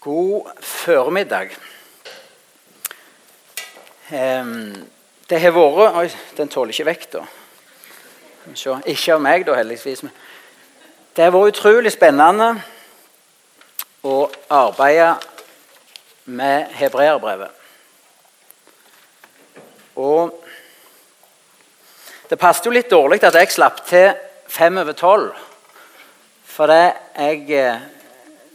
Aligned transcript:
God 0.00 0.46
formiddag. 0.60 1.50
Det 4.08 5.40
har 5.42 5.54
vært 5.56 5.96
Oi, 5.98 6.06
den 6.38 6.48
tåler 6.48 6.70
ikke 6.70 6.86
vekta. 6.86 7.24
Ikke 8.86 9.16
av 9.16 9.24
meg, 9.24 9.42
da, 9.46 9.56
heldigvis. 9.58 10.04
Det 11.16 11.26
har 11.26 11.34
vært 11.34 11.56
utrolig 11.56 11.92
spennende 11.92 12.52
å 14.06 14.14
arbeide 14.54 15.16
med 16.30 16.70
hebreerbrevet. 16.78 17.50
Og 19.98 20.38
det 22.30 22.38
passet 22.38 22.70
jo 22.70 22.78
litt 22.78 22.90
dårlig 22.92 23.18
at 23.26 23.34
jeg 23.34 23.50
slapp 23.50 23.82
til 23.88 24.12
fem 24.46 24.78
over 24.78 24.94
tolv. 24.94 25.46
For 26.46 26.70
det 26.70 26.84
jeg 27.18 27.48
eh, 27.58 27.86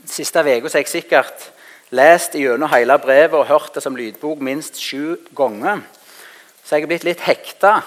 siste 0.06 0.40
uka 0.40 0.70
har 0.70 0.80
jeg 0.82 0.92
sikkert 0.92 1.52
lest 1.94 2.36
gjennom 2.38 2.72
hele 2.72 2.98
brevet 3.00 3.38
og 3.38 3.48
hørt 3.48 3.76
det 3.76 3.84
som 3.84 3.96
lydbok 3.96 4.41
minst 4.41 4.80
sju 4.82 5.18
ganger. 5.36 5.84
Så 6.64 6.76
jeg 6.76 6.86
er 6.86 6.91
blitt 6.91 7.05
litt 7.08 7.23
hekta. 7.23 7.82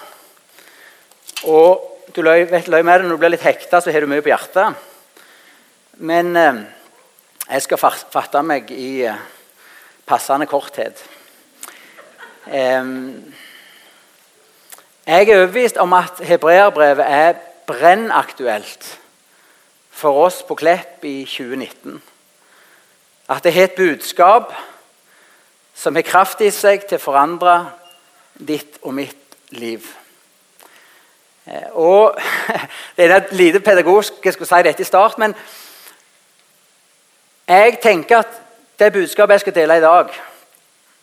Og 1.49 1.83
du 2.15 2.21
løy, 2.23 2.45
vet, 2.49 2.69
løy 2.69 2.81
med 2.81 2.99
det, 2.99 3.07
Når 3.07 3.15
du 3.15 3.21
blir 3.21 3.35
litt 3.35 3.45
hekta, 3.45 3.81
så 3.81 3.91
har 3.91 4.01
du 4.01 4.07
mye 4.07 4.23
på 4.23 4.31
hjertet. 4.31 4.75
Men 5.97 6.35
eh, 6.35 6.61
jeg 7.49 7.65
skal 7.65 7.81
fatte 7.81 8.43
meg 8.45 8.71
i 8.71 9.03
eh, 9.05 9.25
passende 10.05 10.45
korthet. 10.45 11.03
Eh, 12.47 12.93
jeg 15.07 15.29
er 15.29 15.37
overbevist 15.37 15.77
om 15.77 15.93
at 15.93 16.21
hebreerbrevet 16.23 17.05
er 17.05 17.41
brennaktuelt 17.67 18.97
for 19.91 20.25
oss 20.27 20.43
på 20.47 20.55
Klepp 20.55 21.03
i 21.03 21.25
2019. 21.25 22.01
At 23.29 23.43
det 23.43 23.53
har 23.53 23.67
et 23.67 23.75
budskap 23.75 24.53
som 25.75 25.95
har 25.95 26.01
kraft 26.07 26.41
i 26.41 26.51
seg 26.51 26.87
til 26.87 26.97
å 26.97 27.03
forandre 27.03 27.55
ditt 28.33 28.79
og 28.81 28.95
mitt 28.97 29.37
liv. 29.55 29.85
Eh, 31.45 31.69
og 31.73 32.17
Det 32.97 33.05
er 33.05 33.33
lite 33.37 33.59
pedagogisk 33.59 34.23
jeg 34.25 34.33
skulle 34.33 34.49
si 34.49 34.63
dette 34.65 34.81
i 34.81 34.87
start, 34.87 35.19
men 35.21 35.35
jeg 37.47 37.77
tenker 37.83 38.23
at 38.23 38.39
det 38.79 38.93
budskapet 38.93 39.37
jeg 39.37 39.45
skal 39.45 39.55
dele 39.55 39.77
i 39.77 39.83
dag, 39.83 40.09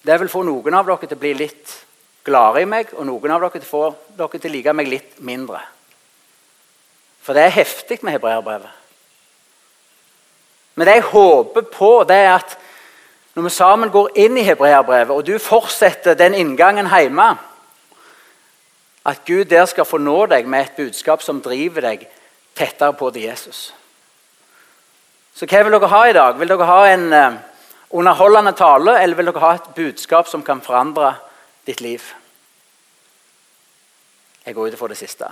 det 0.05 0.21
vil 0.21 0.29
få 0.29 0.43
noen 0.45 0.75
av 0.75 0.87
dere 0.87 1.09
til 1.09 1.17
å 1.17 1.21
bli 1.23 1.33
litt 1.39 1.77
gladere 2.25 2.65
i 2.65 2.69
meg, 2.69 2.91
og 2.93 3.07
noen 3.07 3.33
av 3.33 3.45
dere 3.45 3.61
til 3.61 3.69
å 3.69 3.71
få 3.71 3.85
dere 4.19 4.41
til 4.41 4.51
å 4.51 4.55
like 4.57 4.75
meg 4.77 4.91
litt 4.91 5.21
mindre. 5.25 5.63
For 7.25 7.37
det 7.37 7.47
er 7.47 7.57
heftig 7.61 8.03
med 8.03 8.19
hebreerbrevet. 8.19 8.84
Men 10.75 10.87
det 10.87 10.99
jeg 10.99 11.11
håper 11.13 11.67
på, 11.71 11.91
det 12.09 12.17
er 12.17 12.33
at 12.35 12.57
når 13.35 13.43
vi 13.43 13.51
sammen 13.51 13.91
går 13.91 14.13
inn 14.25 14.37
i 14.39 14.47
hebreerbrevet, 14.47 15.11
og 15.11 15.27
du 15.27 15.39
fortsetter 15.43 16.15
den 16.19 16.35
inngangen 16.39 16.87
hjemme, 16.91 17.33
at 19.05 19.25
Gud 19.27 19.45
der 19.51 19.67
skal 19.67 19.85
få 19.85 19.99
nå 19.99 20.27
deg 20.31 20.47
med 20.49 20.65
et 20.65 20.77
budskap 20.79 21.23
som 21.23 21.43
driver 21.43 21.83
deg 21.91 22.07
tettere 22.57 22.95
på 22.97 23.11
til 23.11 23.27
Jesus. 23.27 23.75
Så 25.35 25.49
hva 25.51 25.65
vil 25.67 25.75
dere 25.75 25.91
ha 25.91 26.03
i 26.09 26.15
dag? 26.15 26.39
Vil 26.39 26.49
dere 26.49 26.69
ha 26.69 26.81
en 26.89 27.09
uh, 27.13 27.37
underholdende 27.91 28.55
tale, 28.57 28.97
eller 29.03 29.19
vil 29.19 29.29
dere 29.33 29.43
ha 29.43 29.53
et 29.59 29.71
budskap 29.77 30.31
som 30.31 30.47
kan 30.47 30.63
forandre 30.63 31.17
ditt 31.67 31.83
liv? 31.83 32.07
Jeg 34.47 34.55
går 34.55 34.71
ut 34.71 34.79
for 34.79 34.93
det 34.93 35.01
siste. 35.01 35.27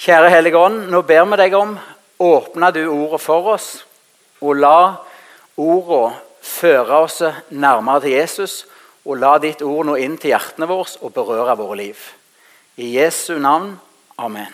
Kjære 0.00 0.30
Hellige 0.30 0.58
Ånd, 0.58 0.86
nå 0.92 1.02
ber 1.02 1.26
vi 1.32 1.42
deg 1.42 1.54
om 1.58 1.74
åpne 2.20 2.70
du 2.72 2.84
ordet 2.86 3.20
for 3.20 3.54
oss 3.56 3.72
og 4.40 4.56
la 4.56 4.80
ordene 5.56 6.16
føre 6.40 7.04
oss 7.04 7.22
nærmere 7.50 8.00
til 8.00 8.16
Jesus. 8.16 8.66
Og 9.04 9.16
la 9.16 9.36
ditt 9.40 9.62
ord 9.64 9.86
nå 9.88 9.96
inn 9.96 10.18
til 10.20 10.34
hjertene 10.34 10.68
våre 10.68 10.98
og 11.00 11.14
berøre 11.16 11.56
våre 11.56 11.76
liv. 11.80 12.00
I 12.76 12.96
Jesu 12.98 13.38
navn. 13.40 13.72
Amen. 14.20 14.52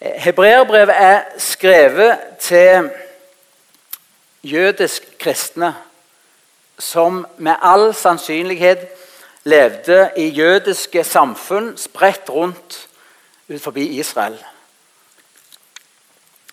Hebreerbrevet 0.00 0.96
er 0.96 1.24
skrevet 1.38 2.18
til 2.40 2.88
jødisk 4.42 5.18
kristne 5.20 5.74
som 6.80 7.26
med 7.36 7.60
all 7.60 7.90
sannsynlighet 7.94 8.88
levde 9.44 10.10
i 10.16 10.28
jødiske 10.32 11.04
samfunn 11.04 11.74
spredt 11.76 12.30
rundt 12.32 12.88
ut 13.48 13.60
forbi 13.60 13.84
Israel. 14.00 14.38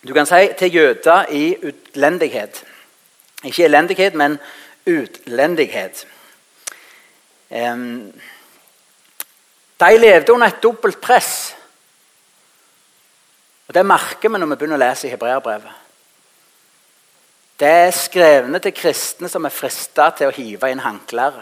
Du 0.07 0.13
kan 0.13 0.25
si 0.25 0.47
til 0.59 0.75
jøder 0.75 1.25
i 1.29 1.57
utlendighet. 1.67 2.63
Ikke 3.43 3.65
elendighet, 3.65 4.13
men 4.15 4.39
utlendighet. 4.87 6.07
De 9.79 9.97
levde 9.97 10.33
under 10.33 10.47
et 10.47 10.63
dobbelt 10.63 11.01
press. 11.01 11.55
Og 13.67 13.73
Det 13.73 13.85
merker 13.85 14.29
vi 14.29 14.39
når 14.39 14.47
vi 14.47 14.55
begynner 14.55 14.79
å 14.79 14.85
lese 14.85 15.07
i 15.07 15.11
hebreerbrevet. 15.11 15.83
Det 17.59 17.67
er 17.67 17.91
skrevne 17.91 18.59
til 18.61 18.71
kristne 18.71 19.29
som 19.29 19.45
er 19.45 19.53
frista 19.53 20.11
til 20.15 20.29
å 20.29 20.35
hive 20.35 20.69
inn 20.71 20.83
håndkleet. 20.83 21.39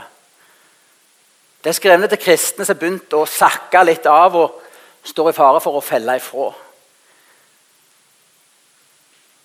Det 1.64 1.70
er 1.70 1.76
skrevne 1.76 2.08
til 2.08 2.22
kristne 2.22 2.66
som 2.66 2.76
har 2.76 2.82
begynt 2.82 3.14
å 3.14 3.26
sakke 3.28 3.84
litt 3.84 4.06
av 4.08 4.38
og 4.40 4.62
står 5.06 5.30
i 5.30 5.36
fare 5.36 5.62
for 5.62 5.78
å 5.78 5.84
felle 5.84 6.16
ifra. 6.18 6.54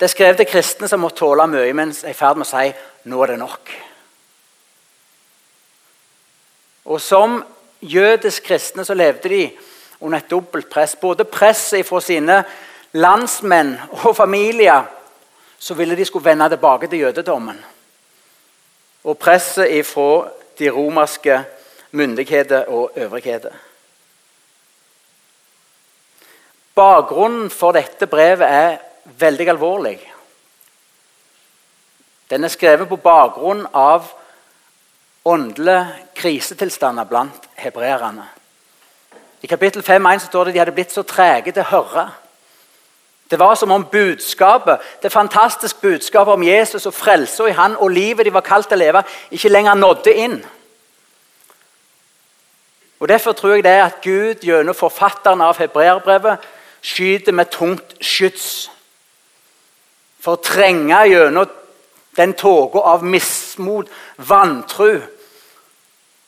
Det 0.00 0.06
er 0.06 0.14
skrevet 0.14 0.36
til 0.40 0.46
kristne 0.48 0.88
som 0.88 1.02
må 1.04 1.10
tåle 1.12 1.44
mye, 1.44 1.74
mens 1.76 1.98
er 2.06 2.14
i 2.14 2.16
ferd 2.16 2.38
med 2.40 2.46
å 2.46 2.48
si 2.48 2.70
nå 3.12 3.18
er 3.20 3.34
det 3.34 3.38
nok. 3.42 3.72
Og 6.88 7.00
Som 7.04 7.42
jødisk 7.80 8.48
kristne 8.48 8.84
så 8.84 8.96
levde 8.96 9.28
de 9.28 9.42
under 10.00 10.18
et 10.18 10.30
dobbelt 10.30 10.70
press. 10.72 10.96
Både 10.96 11.28
presset 11.28 11.84
fra 11.86 12.00
sine 12.00 12.40
landsmenn 12.92 13.76
og 14.00 14.16
familier 14.16 14.88
så 15.58 15.76
ville 15.76 15.96
de 15.96 16.04
skulle 16.08 16.24
vende 16.24 16.48
tilbake 16.48 16.88
til 16.88 17.04
jødedommen. 17.04 17.60
Og 19.04 19.18
presset 19.18 19.86
fra 19.86 20.30
de 20.58 20.70
romerske 20.70 21.44
myndigheter 21.90 22.64
og 22.68 22.92
øvrigheter. 22.96 23.52
Bakgrunnen 26.74 27.50
for 27.50 27.76
dette 27.76 28.06
brevet 28.06 28.48
er 28.48 28.78
veldig 29.04 29.48
alvorlig. 29.48 29.98
Den 32.30 32.44
er 32.44 32.48
skrevet 32.48 32.88
på 32.88 32.96
bakgrunn 32.96 33.66
av 33.74 34.06
åndelige 35.24 35.86
krisetilstander 36.14 37.04
blant 37.04 37.48
hebreerne. 37.54 38.28
I 39.42 39.46
kapittel 39.46 39.82
5.1 39.82 40.18
står 40.18 40.44
det 40.44 40.50
at 40.50 40.54
de 40.54 40.58
hadde 40.58 40.76
blitt 40.76 40.92
så 40.92 41.02
trege 41.02 41.52
til 41.52 41.64
å 41.64 41.70
høre. 41.70 42.06
Det 43.30 43.38
var 43.38 43.54
som 43.54 43.70
om 43.70 43.84
budskapet, 43.84 44.78
det 45.02 45.12
fantastiske 45.12 45.78
budskapet 45.82 46.32
om 46.32 46.42
Jesus 46.42 46.86
og 46.86 46.94
frelsa 46.94 47.46
i 47.46 47.54
han 47.54 47.76
og 47.76 47.90
livet 47.90 48.26
de 48.26 48.34
var 48.34 48.46
kalt 48.46 48.68
til 48.68 48.78
å 48.78 48.82
leve, 48.84 49.02
ikke 49.30 49.52
lenger 49.52 49.74
nådde 49.74 50.14
inn. 50.14 50.40
Og 53.00 53.08
Derfor 53.08 53.32
tror 53.32 53.54
jeg 53.54 53.64
det 53.64 53.72
er 53.72 53.84
at 53.84 54.02
Gud 54.02 54.42
gjennom 54.44 54.74
forfatteren 54.74 55.40
av 55.40 55.58
hebreerbrevet 55.58 56.42
skyter 56.82 57.32
med 57.32 57.48
tungt 57.50 57.94
skyts 58.00 58.70
for 60.20 60.36
å 60.36 60.44
trenge 60.44 61.00
gjennom 61.08 61.48
den 62.18 62.34
tåka 62.34 62.78
av 62.78 63.04
mismot, 63.06 63.88
vantru, 64.16 65.00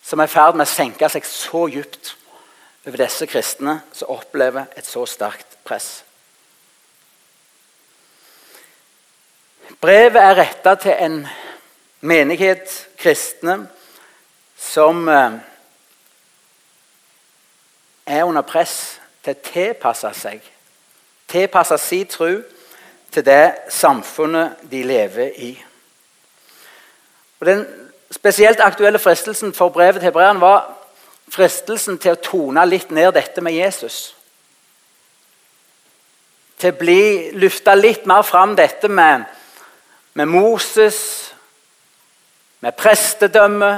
som 0.02 0.20
er 0.20 0.30
i 0.30 0.32
ferd 0.32 0.56
med 0.56 0.66
å 0.66 0.72
senke 0.72 1.08
seg 1.12 1.26
så 1.26 1.66
dypt 1.70 2.14
over 2.86 2.98
disse 3.04 3.26
kristne 3.30 3.80
som 3.94 4.10
opplever 4.14 4.70
et 4.76 4.86
så 4.86 5.04
sterkt 5.06 5.58
press. 5.66 6.02
Brevet 9.82 10.22
er 10.22 10.38
retta 10.38 10.74
til 10.78 10.94
en 10.98 11.16
menighet 12.00 12.70
kristne 12.98 13.56
som 14.58 15.08
eh, 15.08 15.38
er 18.06 18.24
under 18.24 18.46
press 18.46 19.00
til 19.22 19.34
å 19.34 19.42
tilpasse 19.46 20.10
seg. 20.18 20.42
Tilpasse 21.30 21.78
sin 21.82 22.10
tro 22.10 22.30
til 23.12 23.24
det 23.24 23.54
samfunnet 23.68 24.64
de 24.70 24.82
lever 24.82 25.30
i. 25.36 25.52
Og 27.40 27.46
Den 27.46 27.66
spesielt 28.10 28.60
aktuelle 28.60 28.98
fristelsen 28.98 29.54
for 29.54 29.68
brevet 29.68 29.94
til 29.94 30.02
hebreerne 30.02 30.40
var 30.40 30.74
fristelsen 31.32 31.98
til 31.98 32.14
å 32.14 32.22
tone 32.22 32.64
litt 32.68 32.90
ned 32.90 33.12
dette 33.16 33.40
med 33.40 33.56
Jesus. 33.56 34.14
Til 36.60 36.72
å 36.72 36.78
bli 36.78 37.32
lufta 37.34 37.74
litt 37.74 38.06
mer 38.06 38.22
fram 38.22 38.56
dette 38.56 38.88
med, 38.88 39.24
med 40.14 40.28
Moses, 40.28 41.32
med 42.60 42.76
prestedømme, 42.78 43.72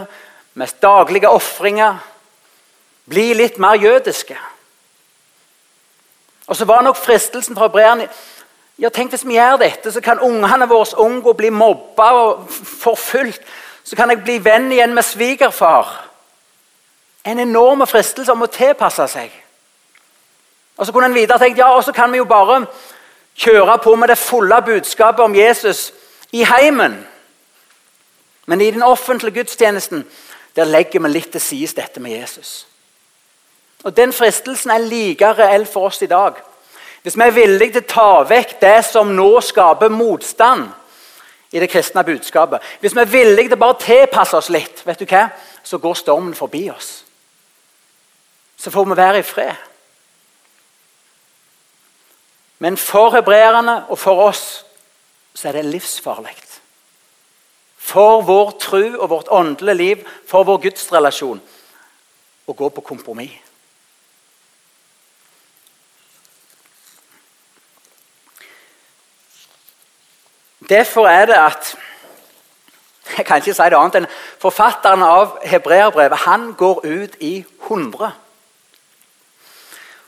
med 0.55 0.75
daglige 0.83 1.31
ofringer. 1.31 1.97
Bli 3.09 3.33
litt 3.35 3.59
mer 3.59 3.79
jødiske. 3.81 4.37
Og 6.47 6.57
så 6.57 6.65
var 6.65 6.83
nok 6.85 6.97
fristelsen 7.01 7.57
fra 7.57 7.71
hebreerne 7.71 8.09
Ja, 8.79 8.89
tenk 8.89 9.11
Hvis 9.11 9.27
vi 9.27 9.35
gjør 9.35 9.57
dette, 9.57 9.93
så 9.93 10.01
kan 10.01 10.21
ungene 10.21 10.69
våre 10.69 10.99
unngå 10.99 11.31
å 11.31 11.39
bli 11.39 11.51
mobba 11.51 12.11
og 12.13 12.49
forfulgt. 12.51 13.43
Så 13.85 13.97
kan 13.97 14.11
jeg 14.11 14.25
bli 14.25 14.39
venn 14.45 14.73
igjen 14.73 14.95
med 14.95 15.05
svigerfar. 15.05 16.11
En 17.25 17.39
enorm 17.39 17.87
fristelse 17.87 18.33
om 18.33 18.43
å 18.43 18.51
tilpasse 18.51 19.07
seg. 19.09 19.31
Og 20.77 20.87
så 20.87 20.93
kunne 20.93 21.07
en 21.07 21.15
videre 21.15 21.39
tenkt 21.39 21.59
ja, 21.59 21.71
og 21.71 21.85
så 21.85 21.93
kan 21.93 22.13
vi 22.13 22.19
jo 22.19 22.25
bare 22.25 22.65
kjøre 23.39 23.79
på 23.79 23.95
med 23.95 24.11
det 24.11 24.19
fulle 24.19 24.63
budskapet 24.63 25.25
om 25.25 25.35
Jesus 25.35 25.93
i 26.33 26.45
heimen. 26.45 27.07
Men 28.47 28.61
i 28.61 28.71
den 28.71 28.83
offentlige 28.83 29.35
gudstjenesten 29.35 30.05
der 30.57 30.65
legger 30.65 31.01
vi 31.01 31.09
litt 31.09 31.31
til 31.33 31.41
side 31.41 31.77
dette 31.77 32.01
med 32.01 32.19
Jesus. 32.21 32.67
Og 33.85 33.97
Den 33.97 34.13
fristelsen 34.13 34.71
er 34.71 34.79
like 34.79 35.33
reell 35.33 35.67
for 35.67 35.87
oss 35.87 36.03
i 36.03 36.07
dag. 36.07 36.35
Hvis 37.05 37.19
vi 37.21 37.23
er 37.23 37.37
villige 37.37 37.73
til 37.75 37.83
å 37.85 37.91
ta 37.91 38.11
vekk 38.25 38.57
det 38.63 38.79
som 38.89 39.11
nå 39.13 39.29
skaper 39.45 39.93
motstand 39.93 40.71
i 41.53 41.61
det 41.61 41.69
kristne 41.69 42.01
budskapet, 42.05 42.65
hvis 42.81 42.97
vi 42.97 43.03
er 43.03 43.13
villige 43.13 43.51
til 43.51 43.59
å 43.59 43.61
bare 43.61 43.83
tilpasse 43.83 44.39
oss 44.41 44.49
litt, 44.49 44.81
vet 44.89 45.03
du 45.03 45.05
hva? 45.11 45.29
så 45.65 45.79
går 45.79 46.01
stormen 46.01 46.35
forbi 46.35 46.71
oss. 46.71 47.05
Så 48.57 48.73
får 48.73 48.89
vi 48.89 48.97
være 48.97 49.21
i 49.21 49.27
fred. 49.29 49.55
Men 52.65 52.77
for 52.81 53.13
hebreerne 53.13 53.83
og 53.89 53.99
for 53.99 54.25
oss 54.25 54.65
så 55.35 55.49
er 55.49 55.59
det 55.59 55.69
livsfarlig. 55.75 56.37
For 57.77 58.23
vår 58.25 58.57
tro 58.61 58.85
og 58.97 59.11
vårt 59.11 59.29
åndelige 59.29 59.77
liv, 59.77 60.05
for 60.29 60.49
vår 60.49 60.63
gudsrelasjon, 60.69 61.41
å 62.47 62.53
gå 62.53 62.69
på 62.69 62.85
kompromiss. 62.85 63.44
Derfor 70.69 71.09
er 71.09 71.27
det 71.27 71.35
at 71.35 71.77
jeg 73.17 73.27
kan 73.27 73.37
ikke 73.37 73.55
si 73.55 73.63
det 73.69 73.77
annet 73.77 74.01
enn 74.01 74.11
Forfatteren 74.41 75.03
av 75.05 75.39
hebreerbrevet 75.45 76.25
han 76.25 76.53
går 76.57 76.81
ut 76.85 77.17
i 77.21 77.45
100. 77.67 78.11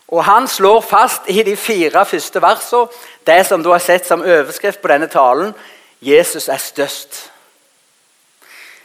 Og 0.09 0.25
Han 0.25 0.49
slår 0.49 0.81
fast 0.81 1.23
i 1.29 1.43
de 1.43 1.57
fire 1.57 2.07
første 2.07 2.43
versene 2.43 2.87
det 3.27 3.47
som 3.47 3.63
du 3.63 3.71
har 3.71 3.83
sett 3.83 4.07
som 4.07 4.23
overskrift 4.23 4.81
på 4.81 4.89
denne 4.89 5.07
talen 5.07 5.55
Jesus 6.01 6.49
er 6.49 6.61
størst. 6.61 7.31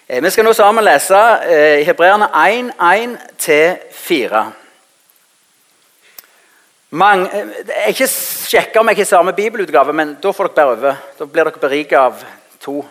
Eh, 0.08 0.24
vi 0.24 0.30
skal 0.30 0.46
nå 0.46 0.54
sammen 0.54 0.84
lese 0.84 1.20
eh, 1.46 1.86
Hebreerne 1.86 2.28
1, 2.36 2.72
1-4. 2.80 4.61
Mange, 6.94 7.30
eh, 7.32 7.48
jeg 7.68 7.84
har 7.84 7.94
ikke 7.94 8.08
sjekka 8.12 8.80
om 8.82 8.90
jeg 8.92 8.98
har 8.98 9.06
samme 9.08 9.32
bibelutgave, 9.32 9.94
men 9.96 10.18
da 10.20 10.32
får 10.36 10.50
dere 10.50 10.56
bære 10.56 10.72
over. 10.76 10.98
Da 11.18 11.26
blir 11.26 11.46
dere 11.48 11.62
beriket 11.62 11.98
av 11.98 12.24
to 12.60 12.82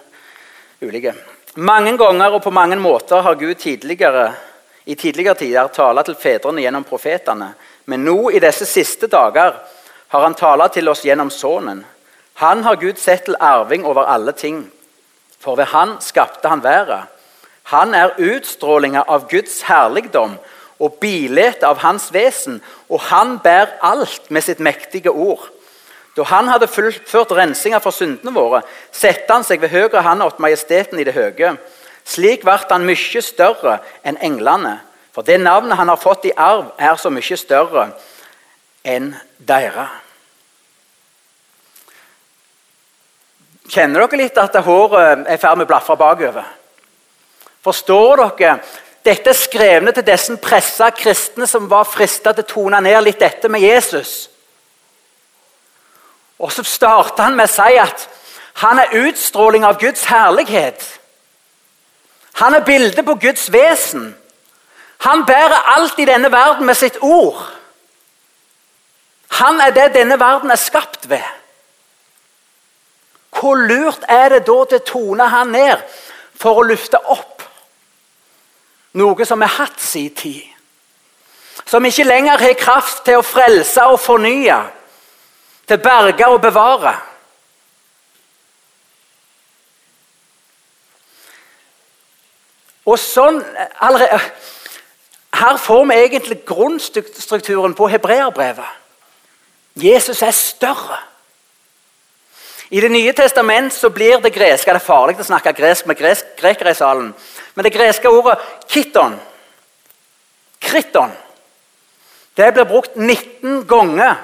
ulike. 0.81 1.13
Mange 1.57 1.93
ganger 1.99 2.33
og 2.33 2.43
på 2.43 2.51
mange 2.51 2.77
måter 2.81 3.21
har 3.21 3.35
Gud 3.35 3.55
tidligere, 3.55 4.33
i 4.87 4.95
tidligere 4.95 5.35
tider 5.35 5.69
talt 5.69 6.07
til 6.07 6.15
fedrene 6.15 6.63
gjennom 6.63 6.85
profetene. 6.85 7.53
Men 7.85 8.05
nå, 8.05 8.31
i 8.31 8.41
disse 8.41 8.65
siste 8.65 9.07
dager, 9.07 9.55
har 10.09 10.23
han 10.23 10.35
talt 10.35 10.73
til 10.73 10.89
oss 10.89 11.05
gjennom 11.05 11.31
Sønnen. 11.31 11.85
Han 12.35 12.63
har 12.65 12.81
Gud 12.81 12.97
sett 12.97 13.25
til 13.25 13.37
arving 13.37 13.85
over 13.85 14.09
alle 14.09 14.33
ting. 14.33 14.71
For 15.41 15.57
ved 15.57 15.67
Han 15.77 16.01
skapte 16.01 16.49
han 16.49 16.63
været. 16.63 17.05
Han 17.63 17.95
er 17.95 18.17
utstrålinga 18.17 19.03
av 19.03 19.29
Guds 19.29 19.63
herligdom 19.63 20.39
og 20.81 20.97
bildet 21.01 21.65
av 21.67 21.83
hans 21.85 22.09
vesen, 22.15 22.61
og 22.89 23.03
han 23.11 23.37
bærer 23.45 23.77
alt 23.85 24.31
med 24.33 24.45
sitt 24.45 24.63
mektige 24.65 25.13
ord. 25.13 25.43
Da 26.17 26.25
han 26.27 26.49
hadde 26.51 26.69
fullført 26.69 27.33
rensinga 27.37 27.79
for 27.85 27.95
syndene 27.95 28.33
våre, 28.35 28.63
satte 28.93 29.31
han 29.31 29.47
seg 29.47 29.61
ved 29.63 29.71
høyre 29.75 30.03
hånd 30.03 30.25
åt 30.25 30.41
majesteten 30.43 30.99
i 30.99 31.07
det 31.07 31.15
høye. 31.15 31.55
Slik 32.05 32.43
ble 32.45 32.57
han 32.71 32.87
mye 32.89 33.23
større 33.23 33.79
enn 34.03 34.19
englene, 34.25 34.81
for 35.13 35.27
det 35.27 35.39
navnet 35.41 35.79
han 35.79 35.91
har 35.93 36.01
fått 36.01 36.27
i 36.31 36.37
arv, 36.37 36.73
er 36.79 36.97
så 36.97 37.13
mye 37.13 37.37
større 37.39 37.91
enn 38.83 39.13
deres. 39.39 39.99
Kjenner 43.71 44.03
dere 44.03 44.19
litt 44.19 44.39
at 44.41 44.57
håret 44.67 45.29
er 45.29 45.37
i 45.37 45.39
ferd 45.39 45.61
med 45.61 45.69
å 45.69 45.71
blafre 45.71 45.95
bakover? 45.99 46.47
Forstår 47.63 48.25
dere 48.41 48.57
dette 49.05 49.33
er 49.33 49.37
skrevne 49.37 49.93
til 49.97 50.05
disse 50.05 50.37
pressa 50.43 50.91
kristne 50.93 51.47
som 51.49 51.71
var 51.71 51.89
frista 51.89 52.35
til 52.35 52.45
å 52.45 52.51
tone 52.51 52.81
ned 52.85 53.01
litt 53.05 53.21
dette 53.21 53.49
med 53.49 53.65
Jesus. 53.65 54.29
Og 56.41 56.53
så 56.53 56.65
starter 56.65 57.25
han 57.25 57.37
med 57.37 57.49
å 57.49 57.53
si 57.53 57.79
at 57.81 58.07
han 58.61 58.81
er 58.81 58.97
utstråling 59.07 59.65
av 59.65 59.79
Guds 59.81 60.05
herlighet. 60.09 60.85
Han 62.41 62.55
er 62.57 62.65
bildet 62.65 63.05
på 63.05 63.17
Guds 63.21 63.49
vesen. 63.53 64.15
Han 65.07 65.25
bærer 65.29 65.69
alt 65.77 65.99
i 65.99 66.09
denne 66.09 66.33
verden 66.33 66.67
med 66.67 66.77
sitt 66.77 66.99
ord. 67.01 67.41
Han 69.41 69.61
er 69.61 69.73
det 69.73 69.95
denne 69.95 70.21
verden 70.21 70.51
er 70.51 70.61
skapt 70.61 71.09
ved. 71.09 71.25
Hvor 73.33 73.57
lurt 73.57 74.05
er 74.09 74.29
det 74.29 74.45
da 74.49 74.65
til 74.69 74.81
å 74.81 74.87
tone 74.87 75.29
han 75.33 75.53
ned 75.55 75.81
for 76.37 76.61
å 76.61 76.67
lufte 76.69 77.01
opp 77.01 77.40
noe 78.93 79.27
som 79.27 79.41
har 79.41 79.55
hatt 79.61 79.81
sin 79.81 80.15
tid. 80.15 80.43
Som 81.67 81.85
ikke 81.87 82.05
lenger 82.05 82.41
har 82.41 82.59
kraft 82.59 83.05
til 83.05 83.21
å 83.21 83.27
frelse 83.27 83.85
og 83.87 84.01
fornye, 84.01 84.59
til 85.69 85.79
berge 85.79 86.27
og 86.27 86.41
bevare. 86.43 86.97
Og 92.91 92.99
sånn, 92.99 93.43
Her 95.41 95.57
får 95.57 95.85
vi 95.87 95.95
egentlig 95.95 96.45
grunnstrukturen 96.45 97.75
på 97.75 97.89
hebreerbrevet. 97.89 98.67
Jesus 99.75 100.23
er 100.23 100.31
større. 100.31 100.99
I 102.71 102.81
Det 102.81 102.91
nye 102.91 103.13
testament 103.13 103.73
så 103.75 103.91
blir 103.91 104.21
det 104.21 104.35
greske 104.35 104.71
Det 104.71 104.83
er 104.83 104.87
farlig 104.87 105.19
å 105.19 105.25
snakke 105.25 105.53
gresk 105.53 105.87
med 105.87 105.97
grekere 105.97 106.71
i 106.71 106.75
salen. 106.75 107.15
Men 107.55 107.65
det 107.65 107.73
greske 107.73 108.09
ordet 108.09 108.39
kitton, 108.69 109.21
kriton, 110.61 111.13
det 112.37 112.53
blir 112.55 112.65
brukt 112.65 112.97
19 112.97 113.67
ganger. 113.69 114.15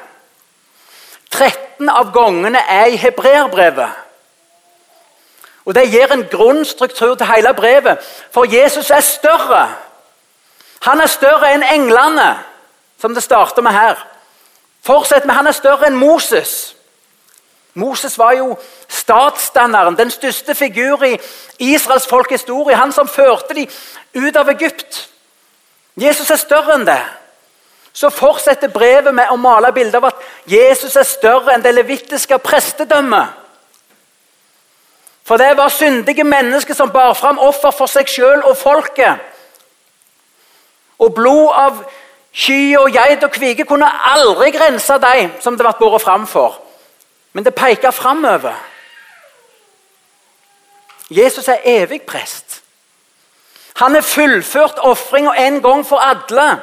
13 1.30 1.88
av 1.88 2.12
gangene 2.14 2.62
er 2.68 2.86
i 2.86 2.96
hebreerbrevet. 2.96 3.90
Og 5.66 5.74
Det 5.74 5.90
gir 5.90 6.12
en 6.12 6.28
grunnstruktur 6.30 7.14
til 7.14 7.26
hele 7.26 7.54
brevet, 7.54 7.98
for 8.30 8.44
Jesus 8.44 8.90
er 8.90 9.00
større. 9.00 9.74
Han 10.80 11.00
er 11.00 11.06
større 11.06 11.50
enn 11.54 11.62
englene, 11.62 12.38
som 13.00 13.14
det 13.14 13.22
starter 13.22 13.62
med 13.62 13.72
her. 13.72 14.06
Fortsett 14.86 15.24
med 15.26 15.34
han 15.34 15.46
er 15.46 15.52
større 15.52 15.86
enn 15.86 15.98
Moses. 15.98 16.75
Moses 17.76 18.18
var 18.18 18.32
jo 18.32 18.56
statsdanneren, 18.88 19.98
den 19.98 20.10
største 20.10 20.54
figur 20.54 21.02
i 21.04 21.18
Israels 21.58 22.06
folkehistorie. 22.08 22.76
Han 22.76 22.92
som 22.92 23.08
førte 23.08 23.54
dem 23.54 23.68
ut 24.14 24.36
av 24.36 24.48
Egypt. 24.48 25.08
Jesus 25.96 26.30
er 26.30 26.40
større 26.40 26.78
enn 26.78 26.86
det. 26.88 27.02
Så 27.92 28.08
fortsetter 28.12 28.72
brevet 28.72 29.12
med 29.14 29.28
å 29.28 29.36
male 29.36 29.74
bilder 29.76 30.00
av 30.00 30.08
at 30.08 30.24
Jesus 30.48 30.96
er 30.96 31.04
større 31.04 31.52
enn 31.52 31.64
det 31.64 31.74
levittiske 31.76 32.38
prestedømmet. 32.40 33.44
For 35.28 35.36
det 35.36 35.52
var 35.58 35.68
syndige 35.68 36.24
mennesker 36.24 36.74
som 36.74 36.92
bar 36.92 37.12
fram 37.12 37.38
offer 37.38 37.76
for 37.76 37.92
seg 37.92 38.08
sjøl 38.08 38.40
og 38.40 38.56
folket. 38.56 39.20
Og 40.98 41.12
blod 41.12 41.52
av 41.52 41.82
ky 42.32 42.76
og 42.80 42.88
geit 42.94 43.24
og 43.24 43.36
kvige 43.36 43.68
kunne 43.68 43.88
aldri 44.16 44.54
grense 44.56 44.96
dem 45.02 45.36
som 45.44 45.56
det 45.56 45.66
ble 45.66 45.76
båret 45.80 46.04
fram 46.04 46.24
for. 46.30 46.62
Men 47.36 47.44
det 47.44 47.52
peker 47.54 47.90
framover. 47.90 48.54
Jesus 51.10 51.48
er 51.48 51.66
evig 51.68 52.02
prest. 52.02 52.62
Han 53.76 53.94
har 53.94 54.00
fullført 54.00 54.78
ofringa 54.78 55.34
en 55.46 55.60
gang 55.62 55.86
for 55.86 56.00
alle. 56.00 56.62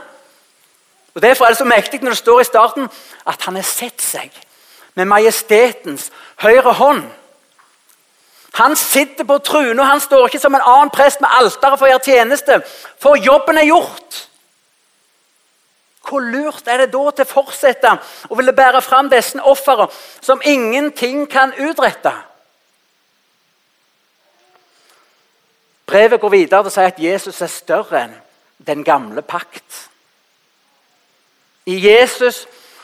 Og 1.14 1.22
Derfor 1.22 1.46
er 1.46 1.50
det 1.50 1.58
så 1.58 1.66
mektig 1.66 2.02
når 2.02 2.10
det 2.10 2.18
står 2.18 2.40
i 2.40 2.44
starten 2.50 2.90
at 3.28 3.46
han 3.46 3.56
har 3.56 3.68
sett 3.70 4.02
seg 4.02 4.34
med 4.98 5.06
majestetens 5.06 6.10
høyre 6.42 6.74
hånd. 6.74 7.04
Han 8.54 8.76
sitter 8.76 9.30
på 9.30 9.38
truen, 9.46 9.80
og 9.80 9.88
han 9.88 10.02
står 10.02 10.26
ikke 10.26 10.42
som 10.42 10.56
en 10.58 10.66
annen 10.66 10.90
prest 10.90 11.22
med 11.22 11.30
alteret 11.38 11.78
for 11.78 11.86
å 11.86 11.94
gjøre 11.94 12.06
tjeneste, 12.06 12.62
for 13.02 13.22
jobben 13.22 13.62
er 13.62 13.70
gjort. 13.70 14.24
Hvor 16.14 16.22
lurt 16.22 16.68
er 16.70 16.78
det 16.78 16.92
da 16.94 17.08
til 17.10 17.26
å 17.26 17.32
fortsette 17.32 17.90
å 18.30 18.36
ville 18.38 18.54
bære 18.54 18.84
fram 18.86 19.08
disse 19.10 19.40
ofrene 19.42 19.88
som 20.22 20.44
ingenting 20.46 21.24
kan 21.26 21.56
utrette? 21.58 22.12
Brevet 25.90 26.22
går 26.22 26.30
videre 26.36 26.62
og 26.62 26.70
sier 26.76 26.92
at 26.92 27.02
Jesus 27.02 27.42
er 27.42 27.50
større 27.50 28.04
enn 28.04 28.14
den 28.62 28.84
gamle 28.86 29.24
pakt. 29.26 29.88
I 31.66 31.80
Jesus 31.82 32.44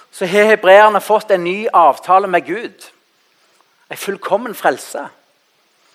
så 0.09 0.25
har 0.25 0.49
hebreerne 0.49 1.01
fått 1.01 1.29
en 1.29 1.45
ny 1.45 1.67
avtale 1.69 2.27
med 2.27 2.49
Gud. 2.49 2.89
En 3.93 3.97
fullkommen 4.07 4.57
frelse. 4.57 5.05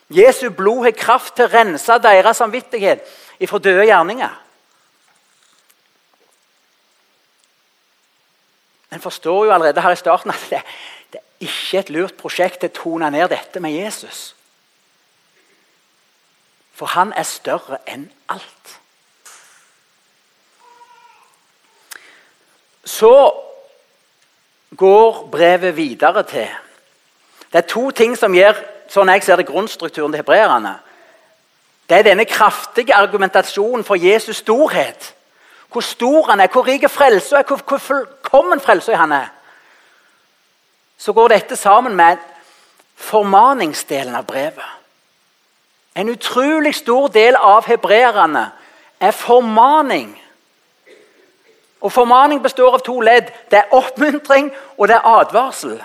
Jesu 0.06 0.52
blod 0.54 0.86
har 0.86 0.94
kraft 0.94 1.34
til 1.34 1.50
å 1.50 1.54
rense 1.56 1.98
deres 1.98 2.38
samvittighet 2.38 3.02
ifra 3.42 3.58
døde 3.58 3.90
gjerninger. 3.90 4.43
En 8.94 9.00
forstår 9.00 9.44
jo 9.44 9.52
allerede 9.52 9.80
her 9.80 9.90
i 9.90 9.96
starten 9.96 10.30
at 10.30 10.46
det, 10.50 10.62
det 11.12 11.20
er 11.20 11.46
ikke 11.46 11.78
et 11.78 11.90
lurt 11.90 12.16
prosjekt 12.18 12.60
til 12.62 12.70
å 12.70 12.76
tone 12.78 13.10
ned 13.10 13.28
dette 13.32 13.60
med 13.60 13.74
Jesus. 13.74 14.34
For 16.74 16.90
han 16.94 17.12
er 17.16 17.26
større 17.26 17.80
enn 17.90 18.06
alt. 18.30 18.76
Så 22.84 23.14
går 24.76 25.26
brevet 25.32 25.76
videre 25.76 26.22
til 26.22 26.48
Det 27.52 27.58
er 27.62 27.68
to 27.70 27.90
ting 27.90 28.16
som 28.18 28.34
gir 28.34 28.56
sånn 28.90 29.08
jeg 29.08 29.22
ser 29.22 29.38
det, 29.38 29.46
grunnstrukturen 29.46 30.12
til 30.12 30.18
hebreerne. 30.18 30.74
Det 31.88 31.98
er 31.98 32.06
denne 32.08 32.24
kraftige 32.26 32.94
argumentasjonen 32.94 33.84
for 33.84 33.94
Jesus 33.94 34.42
storhet 34.42 35.14
hvor 35.74 35.82
stor 35.82 36.30
han 36.30 36.40
er, 36.40 36.46
hvor 36.52 36.66
rik 36.66 36.86
frelsa 36.90 37.40
er, 37.40 37.42
hvor, 37.42 37.58
hvor 37.68 37.78
fullkommen 37.78 38.60
frelsa 38.60 38.94
han 38.94 39.12
er. 39.12 39.26
Så 40.98 41.12
går 41.12 41.28
dette 41.28 41.56
sammen 41.56 41.96
med 41.96 42.16
formaningsdelen 42.94 44.14
av 44.14 44.26
brevet. 44.26 44.70
En 45.94 46.08
utrolig 46.08 46.74
stor 46.74 47.08
del 47.08 47.34
av 47.36 47.66
hebreerne 47.66 48.44
er 49.00 49.10
formaning. 49.10 50.14
Og 51.80 51.92
Formaning 51.92 52.42
består 52.42 52.78
av 52.78 52.80
to 52.80 53.00
ledd. 53.00 53.26
Det 53.50 53.58
er 53.58 53.74
oppmuntring 53.74 54.52
og 54.78 54.88
det 54.88 54.94
er 54.96 55.08
advarsel. 55.18 55.82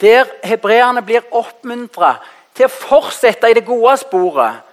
Der 0.00 0.24
hebreerne 0.44 1.02
blir 1.02 1.28
oppmuntra 1.30 2.16
til 2.56 2.66
å 2.66 2.72
fortsette 2.72 3.52
i 3.52 3.54
det 3.54 3.64
gode 3.68 3.94
sporet, 4.00 4.64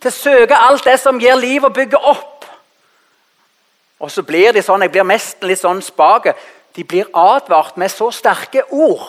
til 0.00 0.10
å 0.10 0.16
søke 0.16 0.56
alt 0.56 0.84
det 0.84 0.98
som 1.00 1.20
gir 1.20 1.36
liv 1.36 1.64
og 1.64 1.74
bygger 1.74 2.08
opp. 2.12 2.46
Og 4.00 4.10
så 4.10 4.22
blir 4.22 4.52
de 4.52 4.62
sånn, 4.62 4.82
Jeg 4.82 4.92
blir 4.92 5.04
nesten 5.04 5.48
litt 5.48 5.60
sånn 5.60 5.82
spake. 5.82 6.34
De 6.76 6.84
blir 6.84 7.06
advart 7.14 7.76
med 7.76 7.90
så 7.90 8.10
sterke 8.10 8.62
ord 8.70 9.04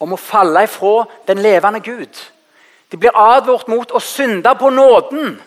om 0.00 0.12
å 0.12 0.16
falle 0.16 0.64
ifra 0.64 1.04
den 1.26 1.42
levende 1.42 1.80
Gud. 1.80 2.14
De 2.90 2.96
blir 2.96 3.14
advart 3.14 3.68
mot 3.68 3.92
å 3.92 4.00
synde 4.00 4.54
på 4.54 4.70
nåden. 4.70 5.40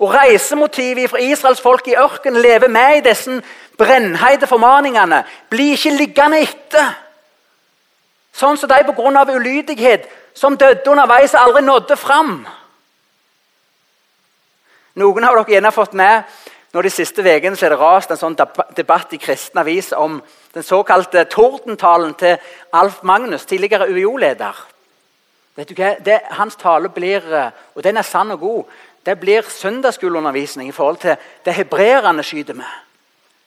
Og 0.00 0.14
Reisemotivet 0.14 1.10
fra 1.10 1.20
Israels 1.20 1.60
folk 1.60 1.88
i 1.88 1.96
ørkenen 1.96 2.42
lever 2.42 2.68
med 2.68 2.96
i 2.96 3.08
disse 3.08 3.42
brennheite 3.78 4.46
formaningene. 4.46 5.24
Bli 5.50 5.72
ikke 5.72 5.92
liggende 5.94 6.40
etter. 6.40 6.94
Sånn 8.32 8.56
som 8.56 8.68
de 8.68 8.84
pga. 8.84 9.24
ulydighet 9.34 10.08
som 10.34 10.56
døde 10.56 10.90
underveis 10.90 11.34
aldri 11.34 11.62
nådde 11.62 11.96
fram. 11.96 12.46
Noen 15.00 15.24
av 15.24 15.38
dere 15.38 15.54
gjerne 15.54 15.70
fått 15.72 15.94
med 15.96 16.24
nå 16.74 16.82
de 16.84 16.90
siste 16.92 17.22
ukene 17.24 17.56
er 17.56 17.72
det 17.72 17.78
rast 17.80 18.10
en 18.12 18.18
sånn 18.20 18.36
debatt 18.76 19.14
i 19.16 19.18
Kristen 19.18 19.60
Avis 19.62 19.92
om 19.96 20.18
den 20.52 20.66
såkalte 20.66 21.24
tordentalen 21.30 22.12
til 22.20 22.36
Alf 22.76 23.00
Magnus, 23.02 23.46
tidligere 23.48 23.88
UiO-leder. 23.88 24.58
Vet 25.56 25.70
du 25.70 25.74
hva? 25.78 25.94
Det, 26.04 26.18
hans 26.36 26.58
tale 26.60 26.90
blir, 26.92 27.24
eh, 27.32 27.50
og 27.74 27.82
den 27.82 27.96
er 27.96 28.06
sann 28.06 28.30
og 28.34 28.40
god, 28.40 28.76
det 29.06 29.16
blir 29.18 29.48
søndagsskoleundervisning 29.48 30.68
i 30.68 30.76
forhold 30.76 31.00
til 31.02 31.16
det 31.44 31.56
hebreerne 31.56 32.22
skyter 32.22 32.54
med. 32.54 32.68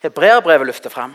Hebreerbrevet 0.04 0.68
løfter 0.68 0.90
fram. 0.90 1.14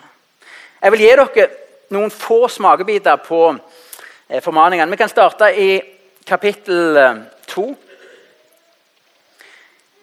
Jeg 0.82 0.92
vil 0.92 1.02
gi 1.02 1.10
dere 1.18 1.48
noen 1.90 2.14
få 2.14 2.46
smakebiter 2.48 3.20
på 3.26 3.42
eh, 3.50 4.40
formaningene. 4.42 4.90
Vi 4.90 5.02
kan 5.02 5.12
starte 5.12 5.50
i 5.56 5.80
kapittel 6.26 6.96
eh, 6.96 7.20
to. 7.48 7.68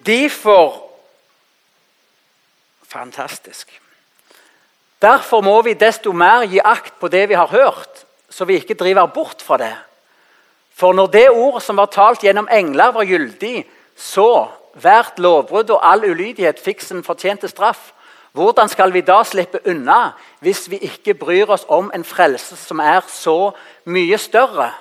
Derfor 0.05 0.85
Fantastisk. 2.95 3.81
Derfor 5.01 5.41
må 5.41 5.61
vi 5.61 5.73
desto 5.75 6.13
mer 6.15 6.45
gi 6.47 6.61
akt 6.63 6.93
på 6.99 7.09
det 7.11 7.25
vi 7.29 7.35
har 7.35 7.49
hørt, 7.51 8.05
så 8.29 8.45
vi 8.47 8.55
ikke 8.55 8.77
driver 8.79 9.09
bort 9.11 9.41
fra 9.43 9.57
det. 9.59 9.73
For 10.75 10.93
når 10.93 11.07
det 11.11 11.25
ord 11.29 11.59
som 11.61 11.75
var 11.77 11.91
talt 11.91 12.23
gjennom 12.23 12.47
engler, 12.51 12.93
var 12.95 13.03
gyldig, 13.03 13.65
så 13.95 14.47
hvert 14.79 15.19
lovbrudd 15.19 15.73
og 15.75 15.83
all 15.83 16.07
ulydighet 16.07 16.59
fikk 16.59 16.83
sin 16.83 17.03
fortjente 17.03 17.47
straff. 17.51 17.91
Hvordan 18.35 18.69
skal 18.69 18.91
vi 18.93 19.03
da 19.03 19.21
slippe 19.23 19.61
unna 19.67 20.13
hvis 20.43 20.65
vi 20.71 20.79
ikke 20.83 21.13
bryr 21.19 21.51
oss 21.51 21.63
om 21.71 21.91
en 21.95 22.03
frelse 22.03 22.55
som 22.59 22.79
er 22.83 23.03
så 23.07 23.51
mye 23.87 24.17
større? 24.19 24.71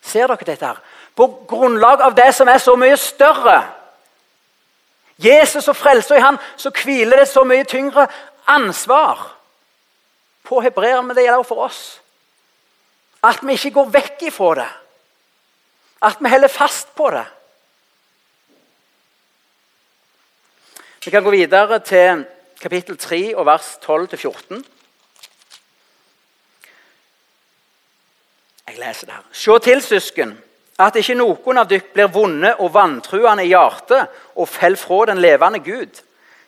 Ser 0.00 0.28
dere 0.28 0.48
dette? 0.48 0.66
her? 0.66 0.80
På 1.14 1.46
grunnlag 1.48 2.02
av 2.02 2.14
det 2.14 2.32
som 2.34 2.48
er 2.48 2.58
så 2.58 2.74
mye 2.76 2.96
større 2.98 3.62
Jesus 5.16 5.68
og 5.70 5.76
frelser 5.76 6.18
i 6.18 6.24
han, 6.24 6.38
så 6.56 6.72
hviler 6.74 7.22
det 7.22 7.28
så 7.30 7.44
mye 7.46 7.64
tyngre 7.64 8.08
ansvar 8.50 9.20
på 10.44 10.60
hebreerne, 10.60 11.06
men 11.06 11.16
det 11.16 11.24
gjelder 11.24 11.38
også 11.38 11.48
for 11.48 11.66
oss. 11.68 11.82
At 13.24 13.40
vi 13.46 13.54
ikke 13.54 13.76
går 13.78 13.92
vekk 13.94 14.26
ifra 14.28 14.54
det. 14.58 14.68
At 16.02 16.18
vi 16.20 16.28
holder 16.28 16.48
fast 16.48 16.90
på 16.96 17.08
det. 17.14 17.24
Vi 21.04 21.10
kan 21.10 21.24
gå 21.24 21.30
videre 21.30 21.78
til 21.78 22.24
kapittel 22.60 22.98
3 22.98 23.36
og 23.36 23.46
vers 23.46 23.78
12-14. 23.84 24.64
Jeg 28.68 28.78
leser 28.78 29.06
det 29.06 29.14
her. 29.14 29.24
Se 29.32 29.58
til, 29.58 29.82
søsken 29.82 30.38
at 30.78 30.96
ikke 30.98 31.14
noen 31.14 31.60
av 31.60 31.68
dere 31.70 31.92
blir 31.94 32.10
vonde 32.10 32.50
og 32.58 32.72
vantruende 32.74 33.44
i 33.44 33.52
hjertet 33.52 34.10
og 34.34 34.50
faller 34.50 34.80
fra 34.80 35.04
den 35.12 35.22
levende 35.22 35.60
Gud. 35.62 36.00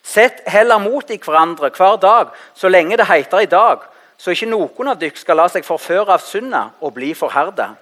Sett 0.03 0.43
heller 0.51 0.79
mot 0.83 1.07
dere 1.07 1.23
hverandre 1.23 1.71
hver 1.75 1.99
dag, 2.03 2.33
så 2.55 2.71
lenge 2.71 2.99
det 2.99 3.07
heter 3.07 3.45
i 3.45 3.51
dag, 3.51 3.83
så 4.19 4.33
ikke 4.33 4.51
noen 4.51 4.93
av 4.93 4.99
dere 4.99 5.19
skal 5.19 5.39
la 5.39 5.49
seg 5.51 5.67
forføre 5.67 6.15
av 6.15 6.25
synda 6.25 6.71
og 6.81 6.95
bli 6.97 7.13
forherda. 7.15 7.75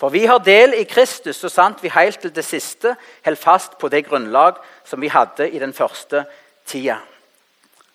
For 0.00 0.08
vi 0.08 0.24
har 0.24 0.40
del 0.40 0.74
i 0.78 0.86
Kristus, 0.88 1.36
så 1.36 1.50
sant 1.52 1.82
vi 1.84 1.92
helt 1.92 2.22
til 2.22 2.32
det 2.32 2.44
siste 2.44 2.94
holder 3.24 3.40
fast 3.40 3.76
på 3.78 3.88
det 3.92 4.06
grunnlag 4.06 4.56
som 4.88 5.00
vi 5.00 5.12
hadde 5.12 5.50
i 5.50 5.60
den 5.60 5.74
første 5.76 6.24
tida. 6.66 6.96